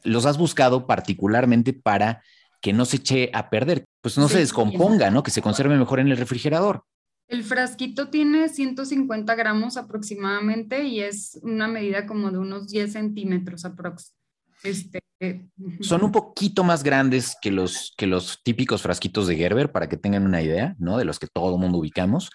los 0.03 0.27
has 0.27 0.37
buscado 0.37 0.87
particularmente 0.87 1.73
para 1.73 2.23
que 2.61 2.75
no 2.75 2.85
se 2.85 2.99
eche 2.99 3.31
a 3.33 3.49
perder, 3.49 3.87
pues 4.03 4.19
no 4.19 4.29
se 4.29 4.41
descomponga, 4.41 5.11
¿no? 5.11 5.23
Que 5.23 5.31
se 5.31 5.41
conserve 5.41 5.75
mejor 5.79 6.01
en 6.01 6.09
el 6.09 6.19
refrigerador. 6.19 6.85
El 7.33 7.45
frasquito 7.45 8.11
tiene 8.11 8.51
150 8.51 9.35
gramos 9.37 9.79
aproximadamente 9.79 10.85
y 10.85 11.01
es 11.01 11.41
una 11.43 11.67
medida 11.67 12.05
como 12.05 12.31
de 12.31 12.37
unos 12.37 12.69
10 12.69 12.93
centímetros 12.93 13.65
aproximadamente. 13.65 14.21
Este, 14.63 15.49
Son 15.81 16.05
un 16.05 16.13
poquito 16.13 16.63
más 16.63 16.83
grandes 16.83 17.35
que 17.41 17.51
los, 17.51 17.95
que 17.97 18.07
los 18.07 18.43
típicos 18.43 18.83
frasquitos 18.83 19.27
de 19.29 19.37
Gerber, 19.37 19.73
para 19.73 19.89
que 19.89 19.97
tengan 19.97 20.27
una 20.27 20.43
idea, 20.43 20.77
¿no? 20.79 20.99
De 20.99 21.07
los 21.07 21.19
que 21.19 21.27
todo 21.27 21.55
el 21.55 21.61
mundo 21.61 21.79
ubicamos, 21.79 22.29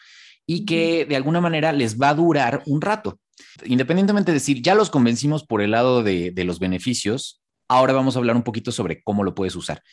y 0.47 0.65
que 0.65 1.05
de 1.05 1.15
alguna 1.15 1.41
manera 1.41 1.73
les 1.73 2.01
va 2.01 2.09
a 2.09 2.15
durar 2.15 2.63
un 2.65 2.81
rato. 2.81 3.19
Independientemente 3.65 4.31
de 4.31 4.39
decir, 4.39 4.63
ya 4.63 4.73
los 4.73 4.89
convencimos 4.89 5.45
por 5.45 5.61
el 5.61 5.69
lado 5.69 6.01
de, 6.01 6.31
de 6.31 6.43
los 6.43 6.57
beneficios, 6.57 7.43
ahora 7.69 7.93
vamos 7.93 8.15
a 8.15 8.19
hablar 8.19 8.35
un 8.35 8.41
poquito 8.43 8.71
sobre 8.71 9.03
cómo 9.03 9.23
lo 9.23 9.35
puedes 9.35 9.55
usar. 9.55 9.83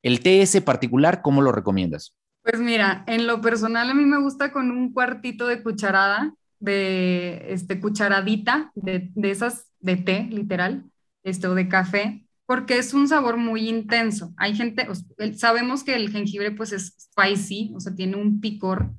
El 0.00 0.20
TS 0.20 0.62
particular, 0.62 1.20
¿cómo 1.20 1.42
lo 1.42 1.52
recomiendas? 1.52 2.14
Pues 2.44 2.60
mira, 2.60 3.04
en 3.06 3.26
lo 3.26 3.40
personal 3.40 3.90
a 3.90 3.94
mí 3.94 4.04
me 4.04 4.20
gusta 4.20 4.52
con 4.52 4.70
un 4.70 4.92
cuartito 4.92 5.46
de 5.46 5.62
cucharada, 5.62 6.34
de 6.60 7.46
este, 7.48 7.80
cucharadita, 7.80 8.70
de, 8.74 9.10
esas 9.22 9.70
de 9.80 9.96
té, 9.96 10.28
literal, 10.30 10.84
este, 11.22 11.46
o 11.46 11.54
de 11.54 11.68
café, 11.68 12.26
porque 12.44 12.76
es 12.76 12.92
un 12.92 13.08
sabor 13.08 13.38
muy 13.38 13.66
intenso. 13.70 14.34
Hay 14.36 14.54
gente, 14.54 14.86
sabemos 15.36 15.84
que 15.84 15.94
el 15.94 16.10
jengibre 16.10 16.50
pues 16.50 16.72
es 16.72 16.94
spicy, 17.00 17.72
o 17.74 17.80
sea, 17.80 17.94
tiene 17.94 18.16
un 18.16 18.42
picor, 18.42 18.92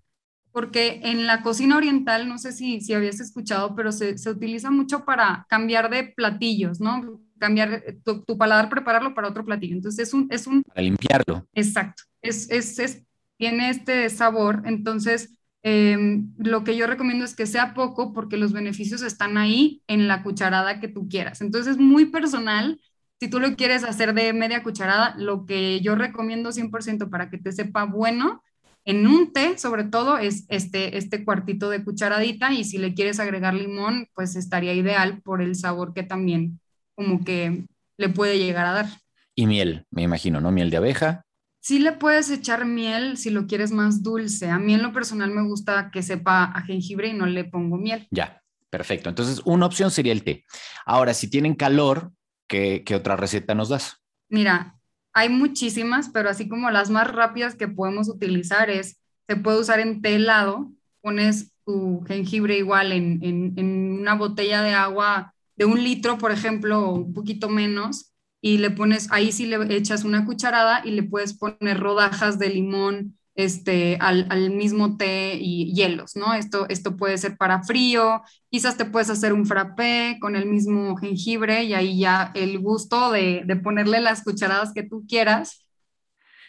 porque 0.51 1.01
en 1.03 1.27
la 1.27 1.43
cocina 1.43 1.77
oriental, 1.77 2.27
no 2.27 2.39
sé 2.39 2.51
si, 2.51 2.81
si 2.81 2.95
habías 2.95 3.19
escuchado, 3.19 3.75
pero 3.75 3.91
se, 3.91 4.17
se 4.17 4.31
utiliza 4.31 4.71
mucho 4.71 5.05
para 5.05 5.45
cambiar 5.49 5.91
de 5.91 6.05
platillos, 6.15 6.79
¿no? 6.79 7.21
Cambiar 7.37 7.83
tu, 8.03 8.23
tu, 8.23 8.39
paladar, 8.39 8.69
prepararlo 8.69 9.13
para 9.13 9.27
otro 9.27 9.45
platillo. 9.45 9.75
Entonces 9.75 10.07
es 10.07 10.13
un... 10.15 10.27
Es 10.31 10.47
un 10.47 10.63
para 10.63 10.81
limpiarlo. 10.81 11.47
Exacto. 11.53 12.03
Es, 12.23 12.49
es, 12.49 12.79
es 12.79 13.03
tiene 13.37 13.69
este 13.69 14.09
sabor, 14.09 14.63
entonces 14.65 15.37
em, 15.63 16.33
lo 16.37 16.63
que 16.63 16.77
yo 16.77 16.87
recomiendo 16.87 17.25
es 17.25 17.35
que 17.35 17.45
sea 17.47 17.73
poco 17.73 18.13
porque 18.13 18.37
los 18.37 18.53
beneficios 18.53 19.01
están 19.01 19.37
ahí 19.37 19.81
en 19.87 20.07
la 20.07 20.23
cucharada 20.23 20.79
que 20.79 20.87
tú 20.87 21.07
quieras. 21.09 21.41
Entonces 21.41 21.73
es 21.73 21.77
muy 21.77 22.05
personal. 22.05 22.79
Si 23.19 23.29
tú 23.29 23.39
lo 23.39 23.55
quieres 23.55 23.83
hacer 23.83 24.13
de 24.13 24.33
media 24.33 24.63
cucharada, 24.63 25.15
lo 25.17 25.45
que 25.45 25.81
yo 25.81 25.95
recomiendo 25.95 26.51
100% 26.51 27.09
para 27.09 27.29
que 27.29 27.37
te 27.37 27.51
sepa 27.51 27.85
bueno 27.85 28.43
en 28.85 29.07
un 29.07 29.33
té, 29.33 29.57
sobre 29.57 29.83
todo, 29.83 30.19
es 30.19 30.45
este, 30.47 30.97
este 30.97 31.25
cuartito 31.25 31.69
de 31.69 31.83
cucharadita 31.83 32.53
y 32.53 32.63
si 32.63 32.77
le 32.77 32.93
quieres 32.93 33.19
agregar 33.19 33.55
limón, 33.55 34.07
pues 34.13 34.35
estaría 34.35 34.73
ideal 34.73 35.21
por 35.23 35.41
el 35.41 35.55
sabor 35.55 35.93
que 35.93 36.03
también 36.03 36.59
como 36.93 37.23
que 37.25 37.65
le 37.97 38.09
puede 38.09 38.37
llegar 38.37 38.67
a 38.67 38.73
dar. 38.73 38.85
Y 39.33 39.47
miel, 39.47 39.85
me 39.89 40.03
imagino, 40.03 40.39
¿no? 40.39 40.51
Miel 40.51 40.69
de 40.69 40.77
abeja. 40.77 41.25
Sí 41.65 41.79
le 41.79 41.93
puedes 41.93 42.29
echar 42.29 42.63
miel 42.63 43.17
si 43.17 43.31
lo 43.31 43.47
quieres 43.47 43.71
más 43.71 44.03
dulce. 44.03 44.51
A 44.51 44.59
mí 44.59 44.75
en 44.75 44.83
lo 44.83 44.93
personal 44.93 45.31
me 45.31 45.41
gusta 45.41 45.89
que 45.91 46.03
sepa 46.03 46.43
a 46.43 46.61
jengibre 46.61 47.07
y 47.07 47.13
no 47.13 47.25
le 47.25 47.43
pongo 47.43 47.77
miel. 47.77 48.07
Ya. 48.11 48.39
Perfecto. 48.69 49.09
Entonces, 49.09 49.41
una 49.45 49.65
opción 49.65 49.89
sería 49.89 50.11
el 50.11 50.23
té. 50.23 50.45
Ahora, 50.85 51.15
si 51.15 51.27
tienen 51.27 51.55
calor, 51.55 52.11
¿qué, 52.45 52.83
qué 52.85 52.93
otra 52.93 53.15
receta 53.15 53.55
nos 53.55 53.69
das? 53.69 54.03
Mira, 54.29 54.77
hay 55.11 55.29
muchísimas, 55.29 56.09
pero 56.09 56.29
así 56.29 56.47
como 56.47 56.69
las 56.69 56.91
más 56.91 57.11
rápidas 57.11 57.55
que 57.55 57.67
podemos 57.67 58.09
utilizar 58.09 58.69
es, 58.69 58.99
se 59.27 59.35
puede 59.35 59.59
usar 59.59 59.79
en 59.79 60.03
té 60.03 60.15
helado, 60.15 60.71
pones 61.01 61.51
tu 61.65 62.03
jengibre 62.05 62.59
igual 62.59 62.91
en, 62.91 63.23
en, 63.23 63.53
en 63.55 63.99
una 64.01 64.13
botella 64.13 64.61
de 64.61 64.73
agua 64.73 65.33
de 65.55 65.65
un 65.65 65.83
litro, 65.83 66.19
por 66.19 66.31
ejemplo, 66.31 66.89
o 66.89 66.95
un 66.95 67.13
poquito 67.13 67.49
menos, 67.49 68.13
y 68.45 68.59
le 68.59 68.69
pones, 68.69 69.07
ahí 69.11 69.31
sí 69.31 69.47
le 69.47 69.75
echas 69.75 70.03
una 70.03 70.23
cucharada 70.23 70.83
y 70.85 70.91
le 70.91 71.01
puedes 71.01 71.33
poner 71.33 71.79
rodajas 71.79 72.37
de 72.37 72.49
limón 72.49 73.17
este, 73.33 73.97
al, 73.99 74.51
mismo 74.51 74.97
té 74.97 75.39
y 75.41 75.73
hielos, 75.73 76.15
¿no? 76.15 76.35
Esto, 76.35 76.67
esto 76.69 76.95
puede 76.95 77.17
ser 77.17 77.37
para 77.37 77.63
frío, 77.63 78.21
quizás 78.51 78.77
te 78.77 78.85
puedes 78.85 79.09
hacer 79.09 79.33
un 79.33 79.47
frappé 79.47 80.19
con 80.21 80.35
el 80.35 80.45
mismo 80.45 80.95
jengibre 80.95 81.63
y 81.63 81.73
ahí 81.73 81.97
ya 81.97 82.31
el 82.35 82.59
gusto 82.59 83.11
de, 83.11 83.41
de 83.47 83.55
ponerle 83.55 83.99
las 83.99 84.23
cucharadas 84.23 84.73
que 84.73 84.83
tú 84.83 85.07
quieras. 85.07 85.65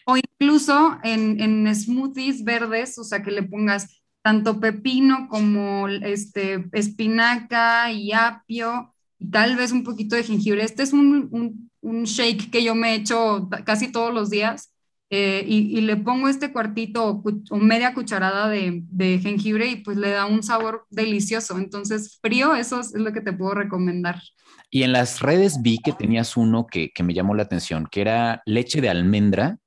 O 0.05 0.17
incluso 0.17 0.99
en, 1.03 1.41
en, 1.41 1.73
smoothies 1.73 2.43
verdes, 2.43 2.99
o 2.99 3.03
sea, 3.03 3.23
que 3.23 3.31
le 3.31 3.41
pongas 3.41 4.03
tanto 4.21 4.59
pepino 4.59 5.27
como 5.29 5.87
este, 5.87 6.63
espinaca 6.73 7.91
y 7.91 8.11
apio 8.11 8.93
tal 9.31 9.55
vez 9.55 9.71
un 9.71 9.83
poquito 9.83 10.15
de 10.15 10.23
jengibre. 10.23 10.63
Este 10.63 10.83
es 10.83 10.93
un, 10.93 11.29
un, 11.31 11.71
un 11.81 12.03
shake 12.03 12.51
que 12.51 12.63
yo 12.63 12.75
me 12.75 12.91
he 12.91 12.95
hecho 12.95 13.49
casi 13.65 13.91
todos 13.91 14.13
los 14.13 14.29
días 14.29 14.73
eh, 15.09 15.43
y, 15.47 15.77
y, 15.77 15.81
le 15.81 15.95
pongo 15.95 16.27
este 16.27 16.51
cuartito 16.51 17.05
o, 17.05 17.23
o 17.49 17.57
media 17.57 17.93
cucharada 17.93 18.49
de, 18.49 18.81
de, 18.89 19.19
jengibre 19.19 19.67
y 19.67 19.77
pues 19.77 19.95
le 19.95 20.09
da 20.09 20.25
un 20.25 20.43
sabor 20.43 20.85
delicioso. 20.89 21.57
Entonces, 21.57 22.19
frío, 22.21 22.53
eso 22.55 22.81
es 22.81 22.93
lo 22.93 23.13
que 23.13 23.21
te 23.21 23.31
puedo 23.31 23.53
recomendar. 23.53 24.21
Y 24.69 24.83
en 24.83 24.91
las 24.91 25.21
redes 25.21 25.61
vi 25.61 25.77
que 25.77 25.93
tenías 25.93 26.35
uno 26.35 26.67
que, 26.67 26.91
que 26.93 27.03
me 27.03 27.13
llamó 27.13 27.35
la 27.35 27.43
atención, 27.43 27.87
que 27.89 28.01
era 28.01 28.41
leche 28.45 28.81
de 28.81 28.89
almendra 28.89 29.59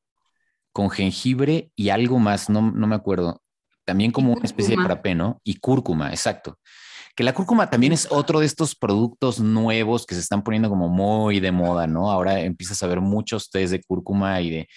con 0.73 0.91
jengibre 0.91 1.73
y 1.75 1.89
algo 1.89 2.19
más, 2.19 2.51
no, 2.51 2.71
no 2.71 2.87
me 2.87 2.95
acuerdo. 2.95 3.43
También 3.87 4.13
como 4.13 4.35
una 4.35 4.45
especie 4.45 4.77
de 4.77 4.83
frappé, 4.85 5.15
¿no? 5.15 5.41
Y 5.43 5.57
cúrcuma, 5.57 6.11
exacto. 6.11 6.59
Que 7.15 7.25
la 7.25 7.35
cúrcuma 7.35 7.71
también 7.71 7.93
es 7.93 8.07
otro 8.11 8.41
de 8.41 8.47
estos 8.47 8.75
productos 8.75 9.41
nuevos 9.41 10.07
que 10.07 10.15
se 10.15 10.21
están 10.21 10.43
poniendo 10.43 10.69
como 10.69 10.89
muy 10.89 11.41
de 11.41 11.53
moda, 11.53 11.87
¿no? 11.87 12.11
Ahora 12.11 12.41
empiezas 12.41 12.83
a 12.83 12.87
ver 12.87 13.01
muchos 13.01 13.51
tés 13.51 13.71
de 13.71 13.83
cúrcuma 13.83 14.41
y 14.41 14.51
de, 14.51 14.69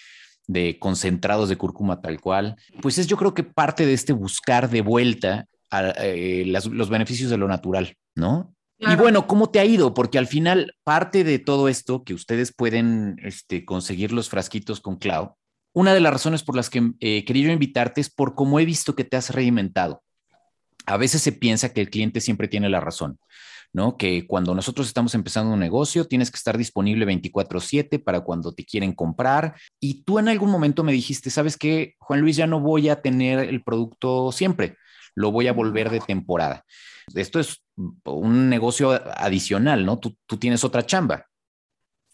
de 0.48 0.78
concentrados 0.80 1.50
de 1.50 1.58
cúrcuma 1.58 2.02
tal 2.02 2.20
cual, 2.20 2.56
pues 2.82 2.98
es 2.98 3.08
yo 3.08 3.18
creo 3.18 3.34
que 3.34 3.44
parte 3.44 3.86
de 3.86 3.94
este 3.94 4.14
buscar 4.14 4.70
de 4.70 4.82
vuelta 4.82 5.46
a, 5.72 5.90
eh, 5.98 6.44
las, 6.48 6.66
los 6.66 6.90
beneficios 6.90 7.30
de 7.30 7.38
lo 7.38 7.48
natural, 7.48 7.96
¿no? 8.16 8.54
Claro. 8.78 8.94
Y 8.94 8.98
bueno, 8.98 9.28
¿cómo 9.28 9.50
te 9.50 9.60
ha 9.60 9.66
ido? 9.66 9.94
Porque 9.94 10.18
al 10.18 10.28
final, 10.28 10.76
parte 10.84 11.24
de 11.24 11.40
todo 11.40 11.70
esto 11.70 12.04
que 12.04 12.14
ustedes 12.14 12.54
pueden 12.54 13.16
este, 13.24 13.64
conseguir 13.64 14.12
los 14.12 14.30
frasquitos 14.30 14.82
con 14.82 14.98
Cloud, 14.98 15.30
una 15.74 15.94
de 15.94 16.02
las 16.02 16.14
razones 16.14 16.44
por 16.44 16.56
las 16.56 16.70
que 16.70 16.92
eh, 17.00 17.26
quería 17.26 17.48
yo 17.48 17.52
invitarte 17.52 18.02
es 18.02 18.10
por 18.10 18.36
cómo 18.36 18.60
he 18.60 18.66
visto 18.66 18.96
que 18.96 19.04
te 19.04 19.18
has 19.18 19.32
reinventado. 19.32 20.04
A 20.86 20.98
veces 20.98 21.22
se 21.22 21.32
piensa 21.32 21.74
que 21.74 21.82
el 21.82 21.90
cliente 21.90 22.22
siempre 22.22 22.48
tiene 22.48 22.70
la 22.70 22.80
razón. 22.80 23.20
¿no? 23.74 23.98
Que 23.98 24.28
cuando 24.28 24.54
nosotros 24.54 24.88
estamos 24.88 25.16
empezando 25.16 25.52
un 25.52 25.60
negocio, 25.60 26.06
tienes 26.06 26.30
que 26.30 26.38
estar 26.38 26.58
disponible 26.58 27.06
24/7 27.06 27.98
para 27.98 28.22
cuando 28.22 28.54
te 28.54 28.64
quieren 28.64 28.94
comprar. 28.94 29.56
Y 29.80 30.04
tú 30.04 30.20
en 30.20 30.30
algún 30.30 30.52
momento 30.52 30.84
me 30.84 30.94
dijiste, 30.94 31.32
¿sabes 31.32 31.58
qué, 31.58 31.96
Juan 31.98 32.22
Luis? 32.22 32.38
Ya 32.38 32.46
no 32.46 32.60
voy 32.60 32.90
a 32.90 33.02
tener 33.02 33.40
el 33.40 33.64
producto 33.64 34.32
siempre, 34.32 34.78
lo 35.16 35.32
voy 35.32 35.48
a 35.48 35.54
volver 35.54 35.90
de 35.90 36.00
temporada. 36.00 36.64
Esto 37.16 37.40
es 37.40 37.64
un 38.06 38.50
negocio 38.50 38.92
adicional, 39.18 39.86
¿no? 39.86 39.98
Tú, 39.98 40.16
tú 40.28 40.38
tienes 40.38 40.64
otra 40.64 40.86
chamba. 40.86 41.26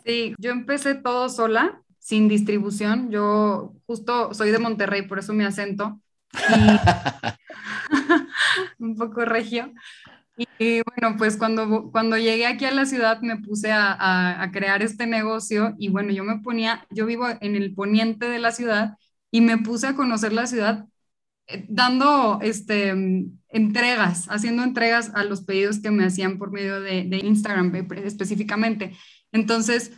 Sí, 0.05 0.33
yo 0.37 0.51
empecé 0.51 0.95
todo 0.95 1.29
sola, 1.29 1.83
sin 1.99 2.29
distribución. 2.29 3.11
Yo 3.11 3.73
justo 3.85 4.33
soy 4.33 4.51
de 4.51 4.59
Monterrey, 4.59 5.03
por 5.03 5.19
eso 5.19 5.33
mi 5.33 5.43
acento. 5.43 5.99
Y... 6.49 6.79
un 8.79 8.95
poco 8.95 9.25
regio. 9.25 9.73
Y 10.57 10.81
bueno, 10.83 11.17
pues 11.17 11.35
cuando, 11.35 11.91
cuando 11.91 12.17
llegué 12.17 12.45
aquí 12.45 12.65
a 12.65 12.71
la 12.71 12.85
ciudad 12.85 13.19
me 13.21 13.37
puse 13.37 13.71
a, 13.73 14.49
crear 14.53 14.81
este 14.81 15.05
negocio 15.05 15.75
y 15.77 15.89
bueno, 15.89 16.11
yo 16.11 16.23
me 16.23 16.39
ponía, 16.39 16.85
yo 16.89 17.05
vivo 17.05 17.27
en 17.41 17.55
el 17.55 17.73
poniente 17.73 18.29
de 18.29 18.39
la 18.39 18.51
ciudad 18.51 18.97
y 19.31 19.41
me 19.41 19.57
puse 19.57 19.87
a 19.87 19.95
conocer 19.95 20.31
la 20.33 20.47
ciudad 20.47 20.85
eh, 21.47 21.65
dando 21.67 22.39
este, 22.41 22.93
entregas, 23.49 24.27
haciendo 24.29 24.63
entregas 24.63 25.11
a 25.13 25.23
los 25.25 25.41
pedidos 25.41 25.79
que 25.79 25.91
me 25.91 26.05
hacían 26.05 26.37
por 26.37 26.51
medio 26.51 26.79
de 26.79 27.19
Instagram 27.23 27.73
específicamente. 28.05 28.95
Entonces, 29.31 29.91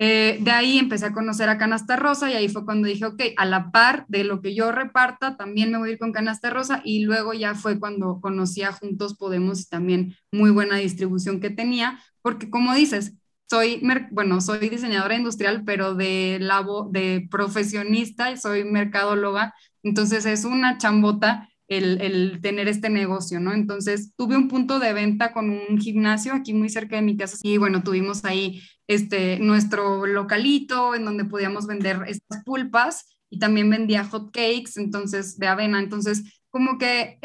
eh, 0.00 0.38
de 0.40 0.50
ahí 0.52 0.78
empecé 0.78 1.06
a 1.06 1.12
conocer 1.12 1.48
a 1.48 1.58
Canasta 1.58 1.96
Rosa 1.96 2.30
y 2.30 2.34
ahí 2.34 2.48
fue 2.48 2.64
cuando 2.64 2.86
dije, 2.86 3.04
ok, 3.04 3.20
a 3.36 3.44
la 3.44 3.72
par 3.72 4.04
de 4.08 4.22
lo 4.22 4.40
que 4.40 4.54
yo 4.54 4.70
reparta, 4.70 5.36
también 5.36 5.72
me 5.72 5.78
voy 5.78 5.88
a 5.90 5.92
ir 5.92 5.98
con 5.98 6.12
Canasta 6.12 6.50
Rosa 6.50 6.82
y 6.84 7.04
luego 7.04 7.32
ya 7.34 7.56
fue 7.56 7.80
cuando 7.80 8.20
conocí 8.20 8.62
a 8.62 8.72
Juntos 8.72 9.16
Podemos 9.16 9.60
y 9.60 9.68
también 9.68 10.14
muy 10.30 10.50
buena 10.50 10.76
distribución 10.76 11.40
que 11.40 11.50
tenía, 11.50 11.98
porque 12.22 12.48
como 12.48 12.74
dices, 12.74 13.14
soy, 13.50 13.82
bueno, 14.12 14.40
soy 14.40 14.68
diseñadora 14.68 15.16
industrial, 15.16 15.64
pero 15.64 15.94
de, 15.94 16.38
labo, 16.40 16.88
de 16.92 17.26
profesionista, 17.30 18.36
soy 18.36 18.64
mercadóloga, 18.64 19.54
entonces 19.82 20.26
es 20.26 20.44
una 20.44 20.78
chambota 20.78 21.48
el, 21.68 22.40
tener 22.40 22.68
este 22.68 22.88
negocio, 22.90 23.40
¿no? 23.40 23.52
Entonces 23.52 24.12
tuve 24.16 24.36
un 24.36 24.48
punto 24.48 24.78
de 24.78 24.92
venta 24.92 25.32
con 25.32 25.50
un 25.50 25.78
gimnasio 25.78 26.34
aquí 26.34 26.54
muy 26.54 26.68
cerca 26.68 26.96
de 26.96 27.02
mi 27.02 27.16
casa 27.16 27.36
y 27.42 27.58
bueno, 27.58 27.82
tuvimos 27.82 28.24
ahí 28.24 28.62
este, 28.86 29.38
nuestro 29.38 30.06
localito 30.06 30.94
en 30.94 31.04
donde 31.04 31.24
podíamos 31.24 31.66
vender 31.66 32.02
estas 32.06 32.42
pulpas 32.44 33.18
y 33.30 33.38
también 33.38 33.68
vendía 33.68 34.04
hot 34.04 34.32
cakes, 34.32 34.72
entonces 34.76 35.38
de 35.38 35.46
avena, 35.46 35.78
entonces 35.78 36.42
como 36.50 36.78
que 36.78 37.18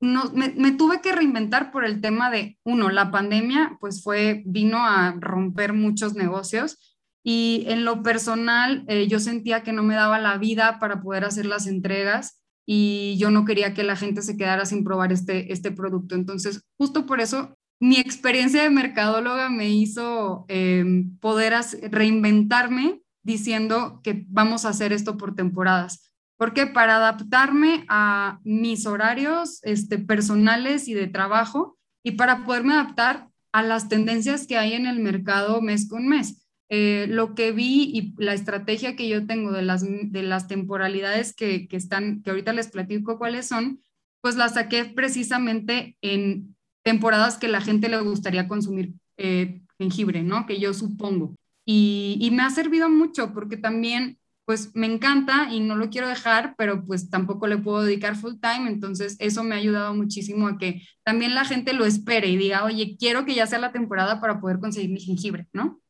me, 0.00 0.52
me, 0.54 0.72
tuve 0.72 1.00
que 1.00 1.12
reinventar 1.12 1.72
por 1.72 1.84
el 1.84 2.00
tema 2.00 2.30
de, 2.30 2.58
uno, 2.64 2.90
la 2.90 3.10
pandemia 3.10 3.78
pues 3.80 4.02
fue, 4.02 4.42
vino 4.44 4.78
a 4.78 5.16
romper 5.18 5.72
muchos 5.72 6.14
negocios 6.14 6.98
y 7.22 7.64
en 7.68 7.84
lo 7.84 8.02
personal 8.02 8.84
eh, 8.88 9.06
yo 9.08 9.20
sentía 9.20 9.62
que 9.62 9.72
no 9.72 9.82
me 9.82 9.94
daba 9.94 10.18
la 10.18 10.38
vida 10.38 10.78
para 10.78 11.02
poder 11.02 11.24
hacer 11.24 11.46
las 11.46 11.66
entregas 11.66 12.40
y 12.66 13.16
yo 13.18 13.30
no 13.30 13.44
quería 13.44 13.74
que 13.74 13.82
la 13.82 13.96
gente 13.96 14.22
se 14.22 14.36
quedara 14.36 14.64
sin 14.64 14.84
probar 14.84 15.12
este, 15.12 15.52
este 15.52 15.72
producto. 15.72 16.14
Entonces, 16.14 16.62
justo 16.78 17.06
por 17.06 17.20
eso, 17.20 17.56
mi 17.80 17.96
experiencia 17.96 18.62
de 18.62 18.70
mercadóloga 18.70 19.48
me 19.48 19.70
hizo 19.70 20.44
eh, 20.48 20.84
poder 21.20 21.54
reinventarme 21.90 23.00
diciendo 23.22 24.00
que 24.02 24.24
vamos 24.28 24.64
a 24.64 24.70
hacer 24.70 24.92
esto 24.92 25.16
por 25.16 25.34
temporadas. 25.34 26.12
Porque 26.36 26.66
para 26.66 26.96
adaptarme 26.96 27.84
a 27.88 28.40
mis 28.44 28.86
horarios 28.86 29.60
este, 29.62 29.98
personales 29.98 30.88
y 30.88 30.94
de 30.94 31.06
trabajo 31.06 31.78
y 32.02 32.12
para 32.12 32.44
poderme 32.44 32.74
adaptar 32.74 33.28
a 33.52 33.62
las 33.62 33.88
tendencias 33.88 34.46
que 34.46 34.56
hay 34.56 34.74
en 34.74 34.86
el 34.86 35.00
mercado 35.00 35.60
mes 35.60 35.88
con 35.88 36.06
mes. 36.06 36.46
Eh, 36.72 37.06
lo 37.08 37.34
que 37.34 37.50
vi 37.50 37.90
y 37.92 38.14
la 38.16 38.32
estrategia 38.32 38.94
que 38.94 39.08
yo 39.08 39.26
tengo 39.26 39.50
de 39.50 39.62
las, 39.62 39.84
de 39.84 40.22
las 40.22 40.46
temporalidades 40.46 41.34
que, 41.34 41.66
que, 41.66 41.76
están, 41.76 42.22
que 42.22 42.30
ahorita 42.30 42.52
les 42.52 42.68
platico 42.68 43.18
cuáles 43.18 43.48
son, 43.48 43.82
pues 44.20 44.36
las 44.36 44.54
saqué 44.54 44.84
precisamente 44.84 45.96
en 46.00 46.54
temporadas 46.84 47.38
que 47.38 47.48
la 47.48 47.60
gente 47.60 47.88
le 47.88 48.00
gustaría 48.00 48.46
consumir 48.46 48.92
eh, 49.16 49.62
jengibre, 49.78 50.22
¿no? 50.22 50.46
Que 50.46 50.60
yo 50.60 50.72
supongo. 50.72 51.34
Y, 51.64 52.16
y, 52.20 52.30
me 52.30 52.42
ha 52.42 52.50
servido 52.50 52.88
mucho 52.88 53.34
porque 53.34 53.56
también, 53.56 54.18
pues 54.44 54.70
me 54.74 54.86
encanta 54.86 55.52
y 55.52 55.58
no 55.58 55.74
lo 55.74 55.90
quiero 55.90 56.08
dejar, 56.08 56.54
pero 56.56 56.84
pues 56.84 57.10
tampoco 57.10 57.48
le 57.48 57.58
puedo 57.58 57.82
dedicar 57.82 58.14
full 58.16 58.34
time, 58.40 58.68
entonces 58.70 59.16
eso 59.18 59.42
me 59.42 59.56
ha 59.56 59.58
ayudado 59.58 59.94
muchísimo 59.94 60.46
a 60.46 60.56
que 60.56 60.82
también 61.04 61.34
la 61.34 61.44
gente 61.44 61.72
lo 61.72 61.84
espere 61.84 62.28
y 62.28 62.36
diga, 62.36 62.64
oye, 62.64 62.96
quiero 62.96 63.24
que 63.24 63.34
ya 63.34 63.46
sea 63.46 63.58
la 63.58 63.72
temporada 63.72 64.20
para 64.20 64.40
poder 64.40 64.60
conseguir 64.60 64.90
mi 64.90 65.00
jengibre, 65.00 65.48
¿no? 65.52 65.80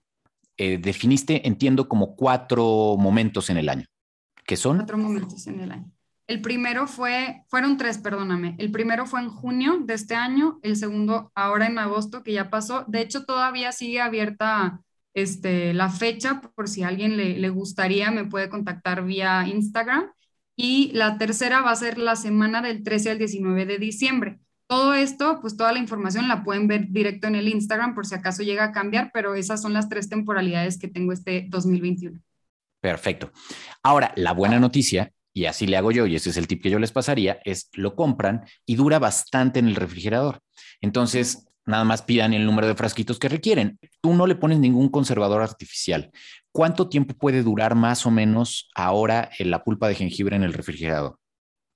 Eh, 0.62 0.76
definiste, 0.76 1.48
entiendo, 1.48 1.88
como 1.88 2.14
cuatro 2.16 2.94
momentos 2.98 3.48
en 3.48 3.56
el 3.56 3.70
año. 3.70 3.86
¿Qué 4.44 4.58
son? 4.58 4.76
Cuatro 4.76 4.98
momentos 4.98 5.46
en 5.46 5.58
el 5.58 5.72
año. 5.72 5.90
El 6.26 6.42
primero 6.42 6.86
fue, 6.86 7.44
fueron 7.48 7.78
tres, 7.78 7.96
perdóname. 7.96 8.56
El 8.58 8.70
primero 8.70 9.06
fue 9.06 9.20
en 9.20 9.30
junio 9.30 9.78
de 9.82 9.94
este 9.94 10.16
año, 10.16 10.60
el 10.62 10.76
segundo 10.76 11.32
ahora 11.34 11.66
en 11.66 11.78
agosto, 11.78 12.22
que 12.22 12.34
ya 12.34 12.50
pasó. 12.50 12.84
De 12.88 13.00
hecho, 13.00 13.24
todavía 13.24 13.72
sigue 13.72 14.02
abierta 14.02 14.82
este, 15.14 15.72
la 15.72 15.88
fecha, 15.88 16.42
por 16.54 16.68
si 16.68 16.82
alguien 16.82 17.16
le, 17.16 17.38
le 17.38 17.48
gustaría, 17.48 18.10
me 18.10 18.26
puede 18.26 18.50
contactar 18.50 19.02
vía 19.02 19.48
Instagram. 19.48 20.12
Y 20.56 20.90
la 20.92 21.16
tercera 21.16 21.62
va 21.62 21.70
a 21.70 21.76
ser 21.76 21.96
la 21.96 22.16
semana 22.16 22.60
del 22.60 22.82
13 22.82 23.12
al 23.12 23.18
19 23.18 23.64
de 23.64 23.78
diciembre. 23.78 24.40
Todo 24.70 24.94
esto, 24.94 25.40
pues 25.40 25.56
toda 25.56 25.72
la 25.72 25.80
información 25.80 26.28
la 26.28 26.44
pueden 26.44 26.68
ver 26.68 26.86
directo 26.90 27.26
en 27.26 27.34
el 27.34 27.48
Instagram 27.48 27.92
por 27.92 28.06
si 28.06 28.14
acaso 28.14 28.44
llega 28.44 28.62
a 28.62 28.70
cambiar, 28.70 29.10
pero 29.12 29.34
esas 29.34 29.60
son 29.60 29.72
las 29.72 29.88
tres 29.88 30.08
temporalidades 30.08 30.78
que 30.78 30.86
tengo 30.86 31.12
este 31.12 31.46
2021. 31.48 32.20
Perfecto. 32.80 33.32
Ahora, 33.82 34.12
la 34.14 34.32
buena 34.32 34.60
noticia 34.60 35.12
y 35.32 35.46
así 35.46 35.66
le 35.66 35.76
hago 35.76 35.90
yo, 35.90 36.06
y 36.06 36.14
ese 36.14 36.30
es 36.30 36.36
el 36.36 36.46
tip 36.46 36.62
que 36.62 36.70
yo 36.70 36.78
les 36.78 36.92
pasaría, 36.92 37.40
es 37.44 37.68
lo 37.72 37.96
compran 37.96 38.44
y 38.64 38.76
dura 38.76 39.00
bastante 39.00 39.58
en 39.58 39.66
el 39.66 39.74
refrigerador. 39.74 40.38
Entonces, 40.80 41.48
nada 41.66 41.82
más 41.82 42.02
pidan 42.02 42.32
el 42.32 42.46
número 42.46 42.68
de 42.68 42.76
frasquitos 42.76 43.18
que 43.18 43.28
requieren. 43.28 43.76
Tú 44.00 44.14
no 44.14 44.28
le 44.28 44.36
pones 44.36 44.60
ningún 44.60 44.88
conservador 44.88 45.42
artificial. 45.42 46.12
¿Cuánto 46.52 46.88
tiempo 46.88 47.14
puede 47.14 47.42
durar 47.42 47.74
más 47.74 48.06
o 48.06 48.12
menos 48.12 48.70
ahora 48.76 49.30
la 49.40 49.64
pulpa 49.64 49.88
de 49.88 49.96
jengibre 49.96 50.36
en 50.36 50.44
el 50.44 50.52
refrigerador? 50.52 51.18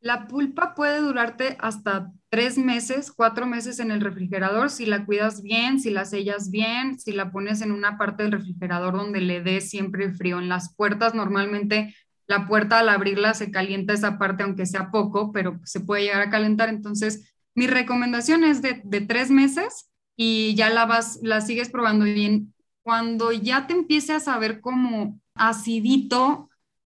La 0.05 0.29
pulpa 0.29 0.75
puede 0.75 1.01
durarte 1.01 1.57
hasta 1.61 2.13
tres 2.29 2.59
meses, 2.59 3.11
cuatro 3.11 3.47
meses 3.47 3.81
en 3.81 3.91
el 3.91 4.03
refrigerador 4.03 4.69
si 4.69 4.85
la 4.85 5.07
cuidas 5.07 5.41
bien, 5.41 5.81
si 5.81 5.89
la 5.89 6.05
sellas 6.05 6.51
bien, 6.51 6.99
si 6.99 7.13
la 7.13 7.33
pones 7.33 7.63
en 7.63 7.73
una 7.73 7.97
parte 7.97 8.23
del 8.23 8.33
refrigerador 8.33 8.99
donde 8.99 9.23
le 9.23 9.41
dé 9.41 9.63
siempre 9.63 10.13
frío. 10.13 10.39
En 10.39 10.51
las 10.51 10.75
puertas 10.77 11.15
normalmente 11.15 11.97
la 12.27 12.47
puerta 12.47 12.81
al 12.81 12.91
abrirla 12.91 13.33
se 13.33 13.51
calienta 13.51 13.95
esa 13.95 14.19
parte 14.19 14.43
aunque 14.43 14.67
sea 14.67 14.91
poco, 14.91 15.33
pero 15.33 15.59
se 15.65 15.81
puede 15.81 16.03
llegar 16.03 16.21
a 16.21 16.31
calentar. 16.31 16.69
Entonces, 16.69 17.35
mi 17.55 17.67
recomendación 17.67 18.45
es 18.45 18.61
de, 18.61 18.83
de 18.85 19.01
tres 19.01 19.31
meses 19.31 19.91
y 20.19 20.55
ya 20.55 20.69
la 20.69 20.85
vas, 20.85 21.19
la 21.23 21.41
sigues 21.41 21.71
probando 21.71 22.05
bien. 22.05 22.53
Cuando 22.83 23.33
ya 23.33 23.67
te 23.67 23.73
empiece 23.73 24.13
a 24.13 24.21
saber 24.21 24.61
como 24.61 25.19
acidito, 25.35 26.51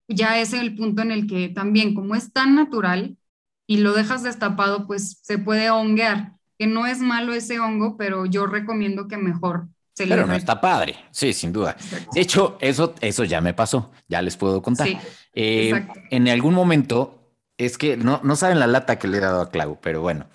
ya 0.08 0.38
es 0.40 0.52
el 0.52 0.74
punto 0.74 1.02
en 1.02 1.10
el 1.10 1.26
que 1.26 1.48
también, 1.48 1.94
como 1.94 2.14
es 2.14 2.32
tan 2.32 2.54
natural 2.54 3.16
y 3.66 3.78
lo 3.78 3.92
dejas 3.92 4.22
destapado, 4.22 4.86
pues 4.86 5.18
se 5.22 5.38
puede 5.38 5.70
honguear, 5.70 6.34
que 6.58 6.66
no 6.66 6.86
es 6.86 7.00
malo 7.00 7.32
ese 7.32 7.60
hongo, 7.60 7.96
pero 7.96 8.26
yo 8.26 8.46
recomiendo 8.46 9.08
que 9.08 9.16
mejor 9.16 9.68
se 9.94 10.06
Pero 10.06 10.26
no 10.26 10.34
está 10.34 10.60
padre, 10.60 10.96
sí, 11.10 11.32
sin 11.32 11.52
duda. 11.52 11.76
De 12.14 12.20
hecho, 12.20 12.56
eso, 12.60 12.94
eso 13.00 13.24
ya 13.24 13.40
me 13.40 13.52
pasó, 13.52 13.90
ya 14.08 14.22
les 14.22 14.36
puedo 14.36 14.62
contar. 14.62 14.88
Eh, 15.34 15.86
en 16.10 16.28
algún 16.28 16.54
momento, 16.54 17.22
es 17.58 17.76
que 17.76 17.96
no, 17.96 18.20
no 18.24 18.36
saben 18.36 18.58
la 18.58 18.66
lata 18.66 18.98
que 18.98 19.08
le 19.08 19.18
he 19.18 19.20
dado 19.20 19.42
a 19.42 19.50
Clau, 19.50 19.78
pero 19.80 20.00
bueno, 20.00 20.26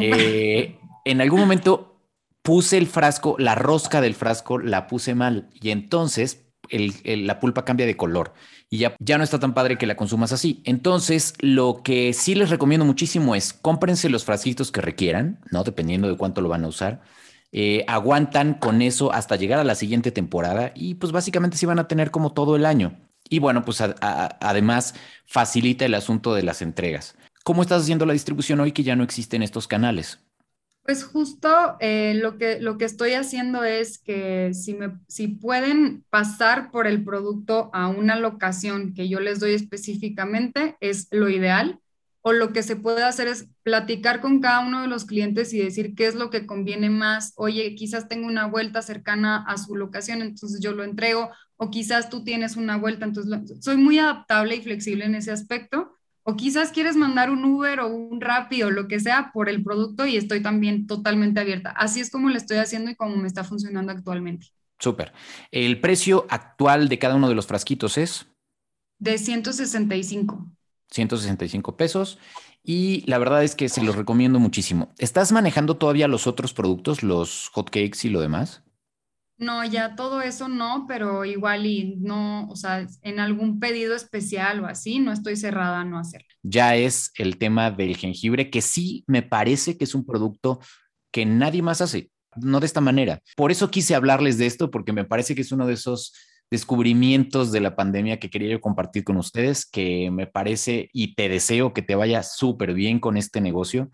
eh, 0.00 0.78
en 1.04 1.20
algún 1.20 1.40
momento 1.40 2.00
puse 2.42 2.78
el 2.78 2.86
frasco, 2.86 3.36
la 3.38 3.54
rosca 3.54 4.00
del 4.00 4.14
frasco 4.14 4.58
la 4.58 4.86
puse 4.86 5.14
mal 5.14 5.50
y 5.54 5.70
entonces 5.70 6.46
la 6.70 7.40
pulpa 7.40 7.64
cambia 7.64 7.86
de 7.86 7.96
color 7.96 8.32
y 8.70 8.78
ya, 8.78 8.94
ya 9.00 9.18
no 9.18 9.24
está 9.24 9.40
tan 9.40 9.52
padre 9.52 9.76
que 9.76 9.86
la 9.86 9.96
consumas 9.96 10.32
así. 10.32 10.62
Entonces, 10.64 11.34
lo 11.40 11.82
que 11.82 12.12
sí 12.12 12.36
les 12.36 12.50
recomiendo 12.50 12.86
muchísimo 12.86 13.34
es 13.34 13.52
cómprense 13.52 14.08
los 14.08 14.24
frasquitos 14.24 14.70
que 14.70 14.80
requieran, 14.80 15.40
¿no? 15.50 15.64
Dependiendo 15.64 16.08
de 16.08 16.16
cuánto 16.16 16.40
lo 16.40 16.48
van 16.48 16.64
a 16.64 16.68
usar. 16.68 17.02
Eh, 17.52 17.84
aguantan 17.88 18.54
con 18.54 18.80
eso 18.80 19.12
hasta 19.12 19.34
llegar 19.34 19.58
a 19.58 19.64
la 19.64 19.74
siguiente 19.74 20.12
temporada 20.12 20.70
y 20.76 20.94
pues 20.94 21.10
básicamente 21.10 21.56
sí 21.56 21.66
van 21.66 21.80
a 21.80 21.88
tener 21.88 22.12
como 22.12 22.32
todo 22.32 22.54
el 22.54 22.64
año. 22.64 22.96
Y 23.28 23.40
bueno, 23.40 23.64
pues 23.64 23.80
además 23.80 24.94
facilita 25.26 25.84
el 25.84 25.94
asunto 25.94 26.34
de 26.34 26.44
las 26.44 26.62
entregas. 26.62 27.16
¿Cómo 27.44 27.62
estás 27.62 27.82
haciendo 27.82 28.06
la 28.06 28.12
distribución 28.12 28.60
hoy 28.60 28.72
que 28.72 28.84
ya 28.84 28.96
no 28.96 29.02
existen 29.02 29.42
estos 29.42 29.66
canales? 29.66 30.20
Pues 30.82 31.04
justo 31.04 31.76
eh, 31.80 32.14
lo, 32.14 32.36
que, 32.36 32.60
lo 32.60 32.78
que 32.78 32.84
estoy 32.84 33.12
haciendo 33.12 33.64
es 33.64 33.98
que 33.98 34.52
si, 34.54 34.74
me, 34.74 34.98
si 35.08 35.28
pueden 35.28 36.04
pasar 36.10 36.70
por 36.70 36.86
el 36.86 37.04
producto 37.04 37.70
a 37.72 37.88
una 37.88 38.16
locación 38.16 38.94
que 38.94 39.08
yo 39.08 39.20
les 39.20 39.38
doy 39.40 39.52
específicamente, 39.52 40.76
es 40.80 41.08
lo 41.12 41.28
ideal. 41.28 41.80
O 42.22 42.32
lo 42.32 42.52
que 42.52 42.62
se 42.62 42.76
puede 42.76 43.02
hacer 43.02 43.28
es 43.28 43.48
platicar 43.62 44.20
con 44.20 44.40
cada 44.40 44.60
uno 44.66 44.82
de 44.82 44.88
los 44.88 45.06
clientes 45.06 45.54
y 45.54 45.58
decir 45.58 45.94
qué 45.94 46.06
es 46.06 46.14
lo 46.14 46.28
que 46.28 46.44
conviene 46.44 46.90
más. 46.90 47.32
Oye, 47.36 47.74
quizás 47.76 48.08
tengo 48.08 48.26
una 48.26 48.46
vuelta 48.46 48.82
cercana 48.82 49.44
a 49.46 49.56
su 49.56 49.76
locación, 49.76 50.20
entonces 50.22 50.60
yo 50.60 50.72
lo 50.72 50.84
entrego. 50.84 51.30
O 51.56 51.70
quizás 51.70 52.10
tú 52.10 52.24
tienes 52.24 52.56
una 52.56 52.76
vuelta, 52.76 53.04
entonces 53.06 53.62
soy 53.62 53.76
muy 53.76 53.98
adaptable 53.98 54.56
y 54.56 54.62
flexible 54.62 55.04
en 55.04 55.14
ese 55.14 55.30
aspecto 55.30 55.99
o 56.22 56.36
quizás 56.36 56.70
quieres 56.70 56.96
mandar 56.96 57.30
un 57.30 57.44
Uber 57.44 57.80
o 57.80 57.88
un 57.88 58.20
Rappi 58.20 58.62
o 58.62 58.70
lo 58.70 58.88
que 58.88 59.00
sea 59.00 59.30
por 59.32 59.48
el 59.48 59.62
producto 59.62 60.06
y 60.06 60.16
estoy 60.16 60.42
también 60.42 60.86
totalmente 60.86 61.40
abierta. 61.40 61.70
Así 61.70 62.00
es 62.00 62.10
como 62.10 62.28
lo 62.28 62.36
estoy 62.36 62.58
haciendo 62.58 62.90
y 62.90 62.96
como 62.96 63.16
me 63.16 63.26
está 63.26 63.44
funcionando 63.44 63.92
actualmente. 63.92 64.48
Súper. 64.78 65.12
¿El 65.50 65.80
precio 65.80 66.26
actual 66.30 66.88
de 66.88 66.98
cada 66.98 67.14
uno 67.14 67.28
de 67.28 67.34
los 67.34 67.46
frasquitos 67.46 67.98
es? 67.98 68.26
De 68.98 69.18
165. 69.18 70.46
165 70.90 71.76
pesos. 71.76 72.18
Y 72.62 73.04
la 73.06 73.18
verdad 73.18 73.42
es 73.42 73.54
que 73.54 73.68
se 73.68 73.82
los 73.82 73.96
recomiendo 73.96 74.38
muchísimo. 74.38 74.92
¿Estás 74.98 75.32
manejando 75.32 75.76
todavía 75.76 76.08
los 76.08 76.26
otros 76.26 76.52
productos, 76.52 77.02
los 77.02 77.50
hotcakes 77.54 77.98
y 78.04 78.10
lo 78.10 78.20
demás? 78.20 78.62
No, 79.40 79.64
ya 79.64 79.96
todo 79.96 80.20
eso 80.20 80.48
no, 80.48 80.84
pero 80.86 81.24
igual 81.24 81.64
y 81.64 81.96
no, 81.96 82.46
o 82.48 82.56
sea, 82.56 82.86
en 83.00 83.20
algún 83.20 83.58
pedido 83.58 83.96
especial 83.96 84.60
o 84.60 84.66
así, 84.66 84.98
no 84.98 85.12
estoy 85.12 85.34
cerrada 85.34 85.80
a 85.80 85.84
no 85.84 85.98
hacerlo. 85.98 86.28
Ya 86.42 86.76
es 86.76 87.10
el 87.16 87.38
tema 87.38 87.70
del 87.70 87.96
jengibre, 87.96 88.50
que 88.50 88.60
sí 88.60 89.02
me 89.06 89.22
parece 89.22 89.78
que 89.78 89.84
es 89.84 89.94
un 89.94 90.04
producto 90.04 90.60
que 91.10 91.24
nadie 91.24 91.62
más 91.62 91.80
hace, 91.80 92.10
no 92.36 92.60
de 92.60 92.66
esta 92.66 92.82
manera. 92.82 93.22
Por 93.34 93.50
eso 93.50 93.70
quise 93.70 93.94
hablarles 93.94 94.36
de 94.36 94.44
esto, 94.44 94.70
porque 94.70 94.92
me 94.92 95.06
parece 95.06 95.34
que 95.34 95.40
es 95.40 95.52
uno 95.52 95.66
de 95.66 95.72
esos 95.72 96.12
descubrimientos 96.50 97.50
de 97.50 97.60
la 97.60 97.76
pandemia 97.76 98.18
que 98.18 98.28
quería 98.28 98.50
yo 98.50 98.60
compartir 98.60 99.04
con 99.04 99.16
ustedes, 99.16 99.64
que 99.64 100.10
me 100.10 100.26
parece 100.26 100.90
y 100.92 101.14
te 101.14 101.30
deseo 101.30 101.72
que 101.72 101.80
te 101.80 101.94
vaya 101.94 102.22
súper 102.22 102.74
bien 102.74 103.00
con 103.00 103.16
este 103.16 103.40
negocio, 103.40 103.88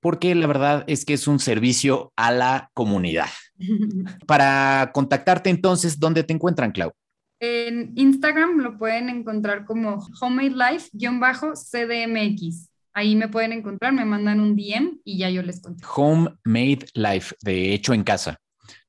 porque 0.00 0.34
la 0.34 0.46
verdad 0.46 0.84
es 0.86 1.04
que 1.04 1.14
es 1.14 1.28
un 1.28 1.38
servicio 1.38 2.12
a 2.16 2.30
la 2.32 2.70
comunidad. 2.74 3.28
Para 4.26 4.90
contactarte 4.92 5.50
entonces, 5.50 5.98
¿dónde 5.98 6.24
te 6.24 6.32
encuentran, 6.32 6.72
Clau? 6.72 6.92
En 7.40 7.92
Instagram 7.94 8.58
lo 8.58 8.78
pueden 8.78 9.08
encontrar 9.08 9.64
como 9.64 10.04
homemade 10.20 10.50
life-cdmx. 10.90 12.68
Ahí 12.98 13.14
me 13.14 13.28
pueden 13.28 13.52
encontrar, 13.52 13.92
me 13.92 14.04
mandan 14.04 14.40
un 14.40 14.56
DM 14.56 14.98
y 15.04 15.18
ya 15.18 15.30
yo 15.30 15.40
les 15.42 15.60
contesto. 15.60 15.88
Homemade 15.94 16.86
Life, 16.94 17.36
de 17.42 17.72
hecho 17.72 17.94
en 17.94 18.02
casa, 18.02 18.40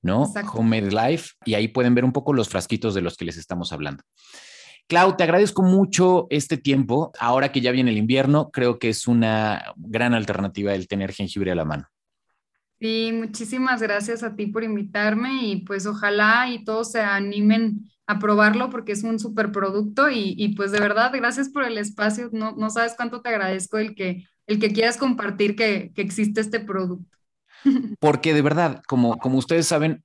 ¿no? 0.01 0.23
Homemade 0.53 0.89
Life. 0.89 1.33
Y 1.45 1.53
ahí 1.53 1.67
pueden 1.67 1.93
ver 1.93 2.05
un 2.05 2.11
poco 2.11 2.33
los 2.33 2.49
frasquitos 2.49 2.95
de 2.95 3.01
los 3.01 3.15
que 3.15 3.25
les 3.25 3.37
estamos 3.37 3.71
hablando. 3.71 4.03
Clau, 4.89 5.15
te 5.15 5.23
agradezco 5.23 5.61
mucho 5.61 6.25
este 6.31 6.57
tiempo. 6.57 7.11
Ahora 7.19 7.51
que 7.51 7.61
ya 7.61 7.71
viene 7.71 7.91
el 7.91 7.97
invierno, 7.97 8.49
creo 8.49 8.79
que 8.79 8.89
es 8.89 9.07
una 9.07 9.63
gran 9.77 10.15
alternativa 10.15 10.73
el 10.73 10.87
tener 10.87 11.13
jengibre 11.13 11.51
a 11.51 11.55
la 11.55 11.63
mano. 11.63 11.87
Sí, 12.79 13.11
muchísimas 13.13 13.83
gracias 13.83 14.23
a 14.23 14.35
ti 14.35 14.47
por 14.47 14.63
invitarme 14.63 15.43
y 15.43 15.57
pues 15.57 15.85
ojalá 15.85 16.49
y 16.49 16.63
todos 16.63 16.91
se 16.91 17.01
animen 17.01 17.87
a 18.07 18.17
probarlo 18.17 18.71
porque 18.71 18.93
es 18.93 19.03
un 19.03 19.19
super 19.19 19.51
producto 19.51 20.09
y, 20.09 20.55
pues 20.57 20.71
de 20.71 20.79
verdad, 20.79 21.11
gracias 21.13 21.49
por 21.49 21.65
el 21.65 21.77
espacio. 21.77 22.29
No, 22.31 22.55
no 22.57 22.71
sabes 22.71 22.95
cuánto 22.97 23.21
te 23.21 23.29
agradezco 23.29 23.77
el 23.77 23.93
que, 23.93 24.25
el 24.47 24.59
que 24.59 24.73
quieras 24.73 24.97
compartir 24.97 25.55
que, 25.55 25.91
que 25.93 26.01
existe 26.01 26.41
este 26.41 26.61
producto. 26.61 27.15
Porque 27.99 28.33
de 28.33 28.41
verdad, 28.41 28.81
como, 28.87 29.19
como 29.19 29.37
ustedes 29.37 29.67
saben, 29.67 30.03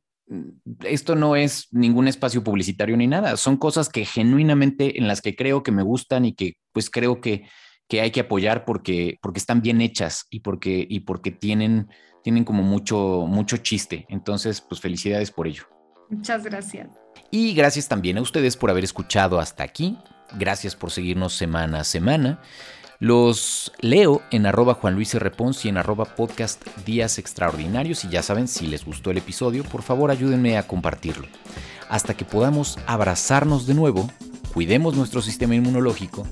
esto 0.83 1.15
no 1.15 1.37
es 1.37 1.69
ningún 1.71 2.09
espacio 2.09 2.43
publicitario 2.43 2.97
ni 2.97 3.07
nada, 3.07 3.37
son 3.37 3.57
cosas 3.57 3.89
que 3.89 4.05
genuinamente 4.05 4.99
en 4.99 5.09
las 5.09 5.21
que 5.21 5.37
creo 5.37 5.63
que 5.63 5.73
me 5.73 5.83
gustan 5.83 6.25
y 6.25 6.35
que 6.35 6.55
pues 6.73 6.91
creo 6.91 7.21
que, 7.21 7.49
que 7.89 8.01
hay 8.01 8.11
que 8.11 8.21
apoyar 8.21 8.65
porque, 8.65 9.19
porque 9.21 9.39
están 9.39 9.61
bien 9.61 9.81
hechas 9.81 10.27
y 10.31 10.41
porque, 10.41 10.87
y 10.89 11.01
porque 11.01 11.31
tienen, 11.31 11.89
tienen 12.23 12.45
como 12.45 12.63
mucho, 12.63 13.27
mucho 13.29 13.59
chiste. 13.59 14.07
Entonces, 14.09 14.61
pues 14.61 14.81
felicidades 14.81 15.31
por 15.31 15.47
ello. 15.47 15.65
Muchas 16.09 16.45
gracias. 16.45 16.89
Y 17.31 17.55
gracias 17.55 17.89
también 17.89 18.19
a 18.19 18.23
ustedes 18.23 18.57
por 18.57 18.71
haber 18.71 18.85
escuchado 18.85 19.41
hasta 19.41 19.63
aquí. 19.63 19.99
Gracias 20.39 20.75
por 20.75 20.91
seguirnos 20.91 21.35
semana 21.35 21.81
a 21.81 21.85
semana. 21.85 22.41
Los 23.01 23.73
leo 23.81 24.23
en 24.31 24.47
arroba 24.47 24.75
Juan 24.75 24.95
Luis 24.95 25.15
y 25.15 25.69
en 25.69 25.77
arroba 25.77 26.05
podcast 26.05 26.65
Días 26.87 27.19
Extraordinarios 27.19 28.05
y 28.05 28.09
ya 28.09 28.23
saben, 28.23 28.47
si 28.47 28.67
les 28.67 28.85
gustó 28.85 29.11
el 29.11 29.19
episodio, 29.19 29.65
por 29.65 29.83
favor 29.83 30.11
ayúdenme 30.11 30.57
a 30.57 30.67
compartirlo. 30.67 31.27
Hasta 31.89 32.15
que 32.15 32.25
podamos 32.25 32.79
abrazarnos 32.87 33.67
de 33.67 33.75
nuevo, 33.75 34.11
cuidemos 34.53 34.97
nuestro 34.97 35.23
sistema 35.23 35.55
inmunológico 35.55 36.27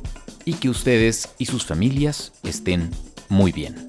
y 0.45 0.55
que 0.55 0.69
ustedes 0.69 1.35
y 1.39 1.47
sus 1.47 1.67
familias 1.67 2.33
estén 2.45 2.91
muy 3.29 3.53
bien. 3.53 3.87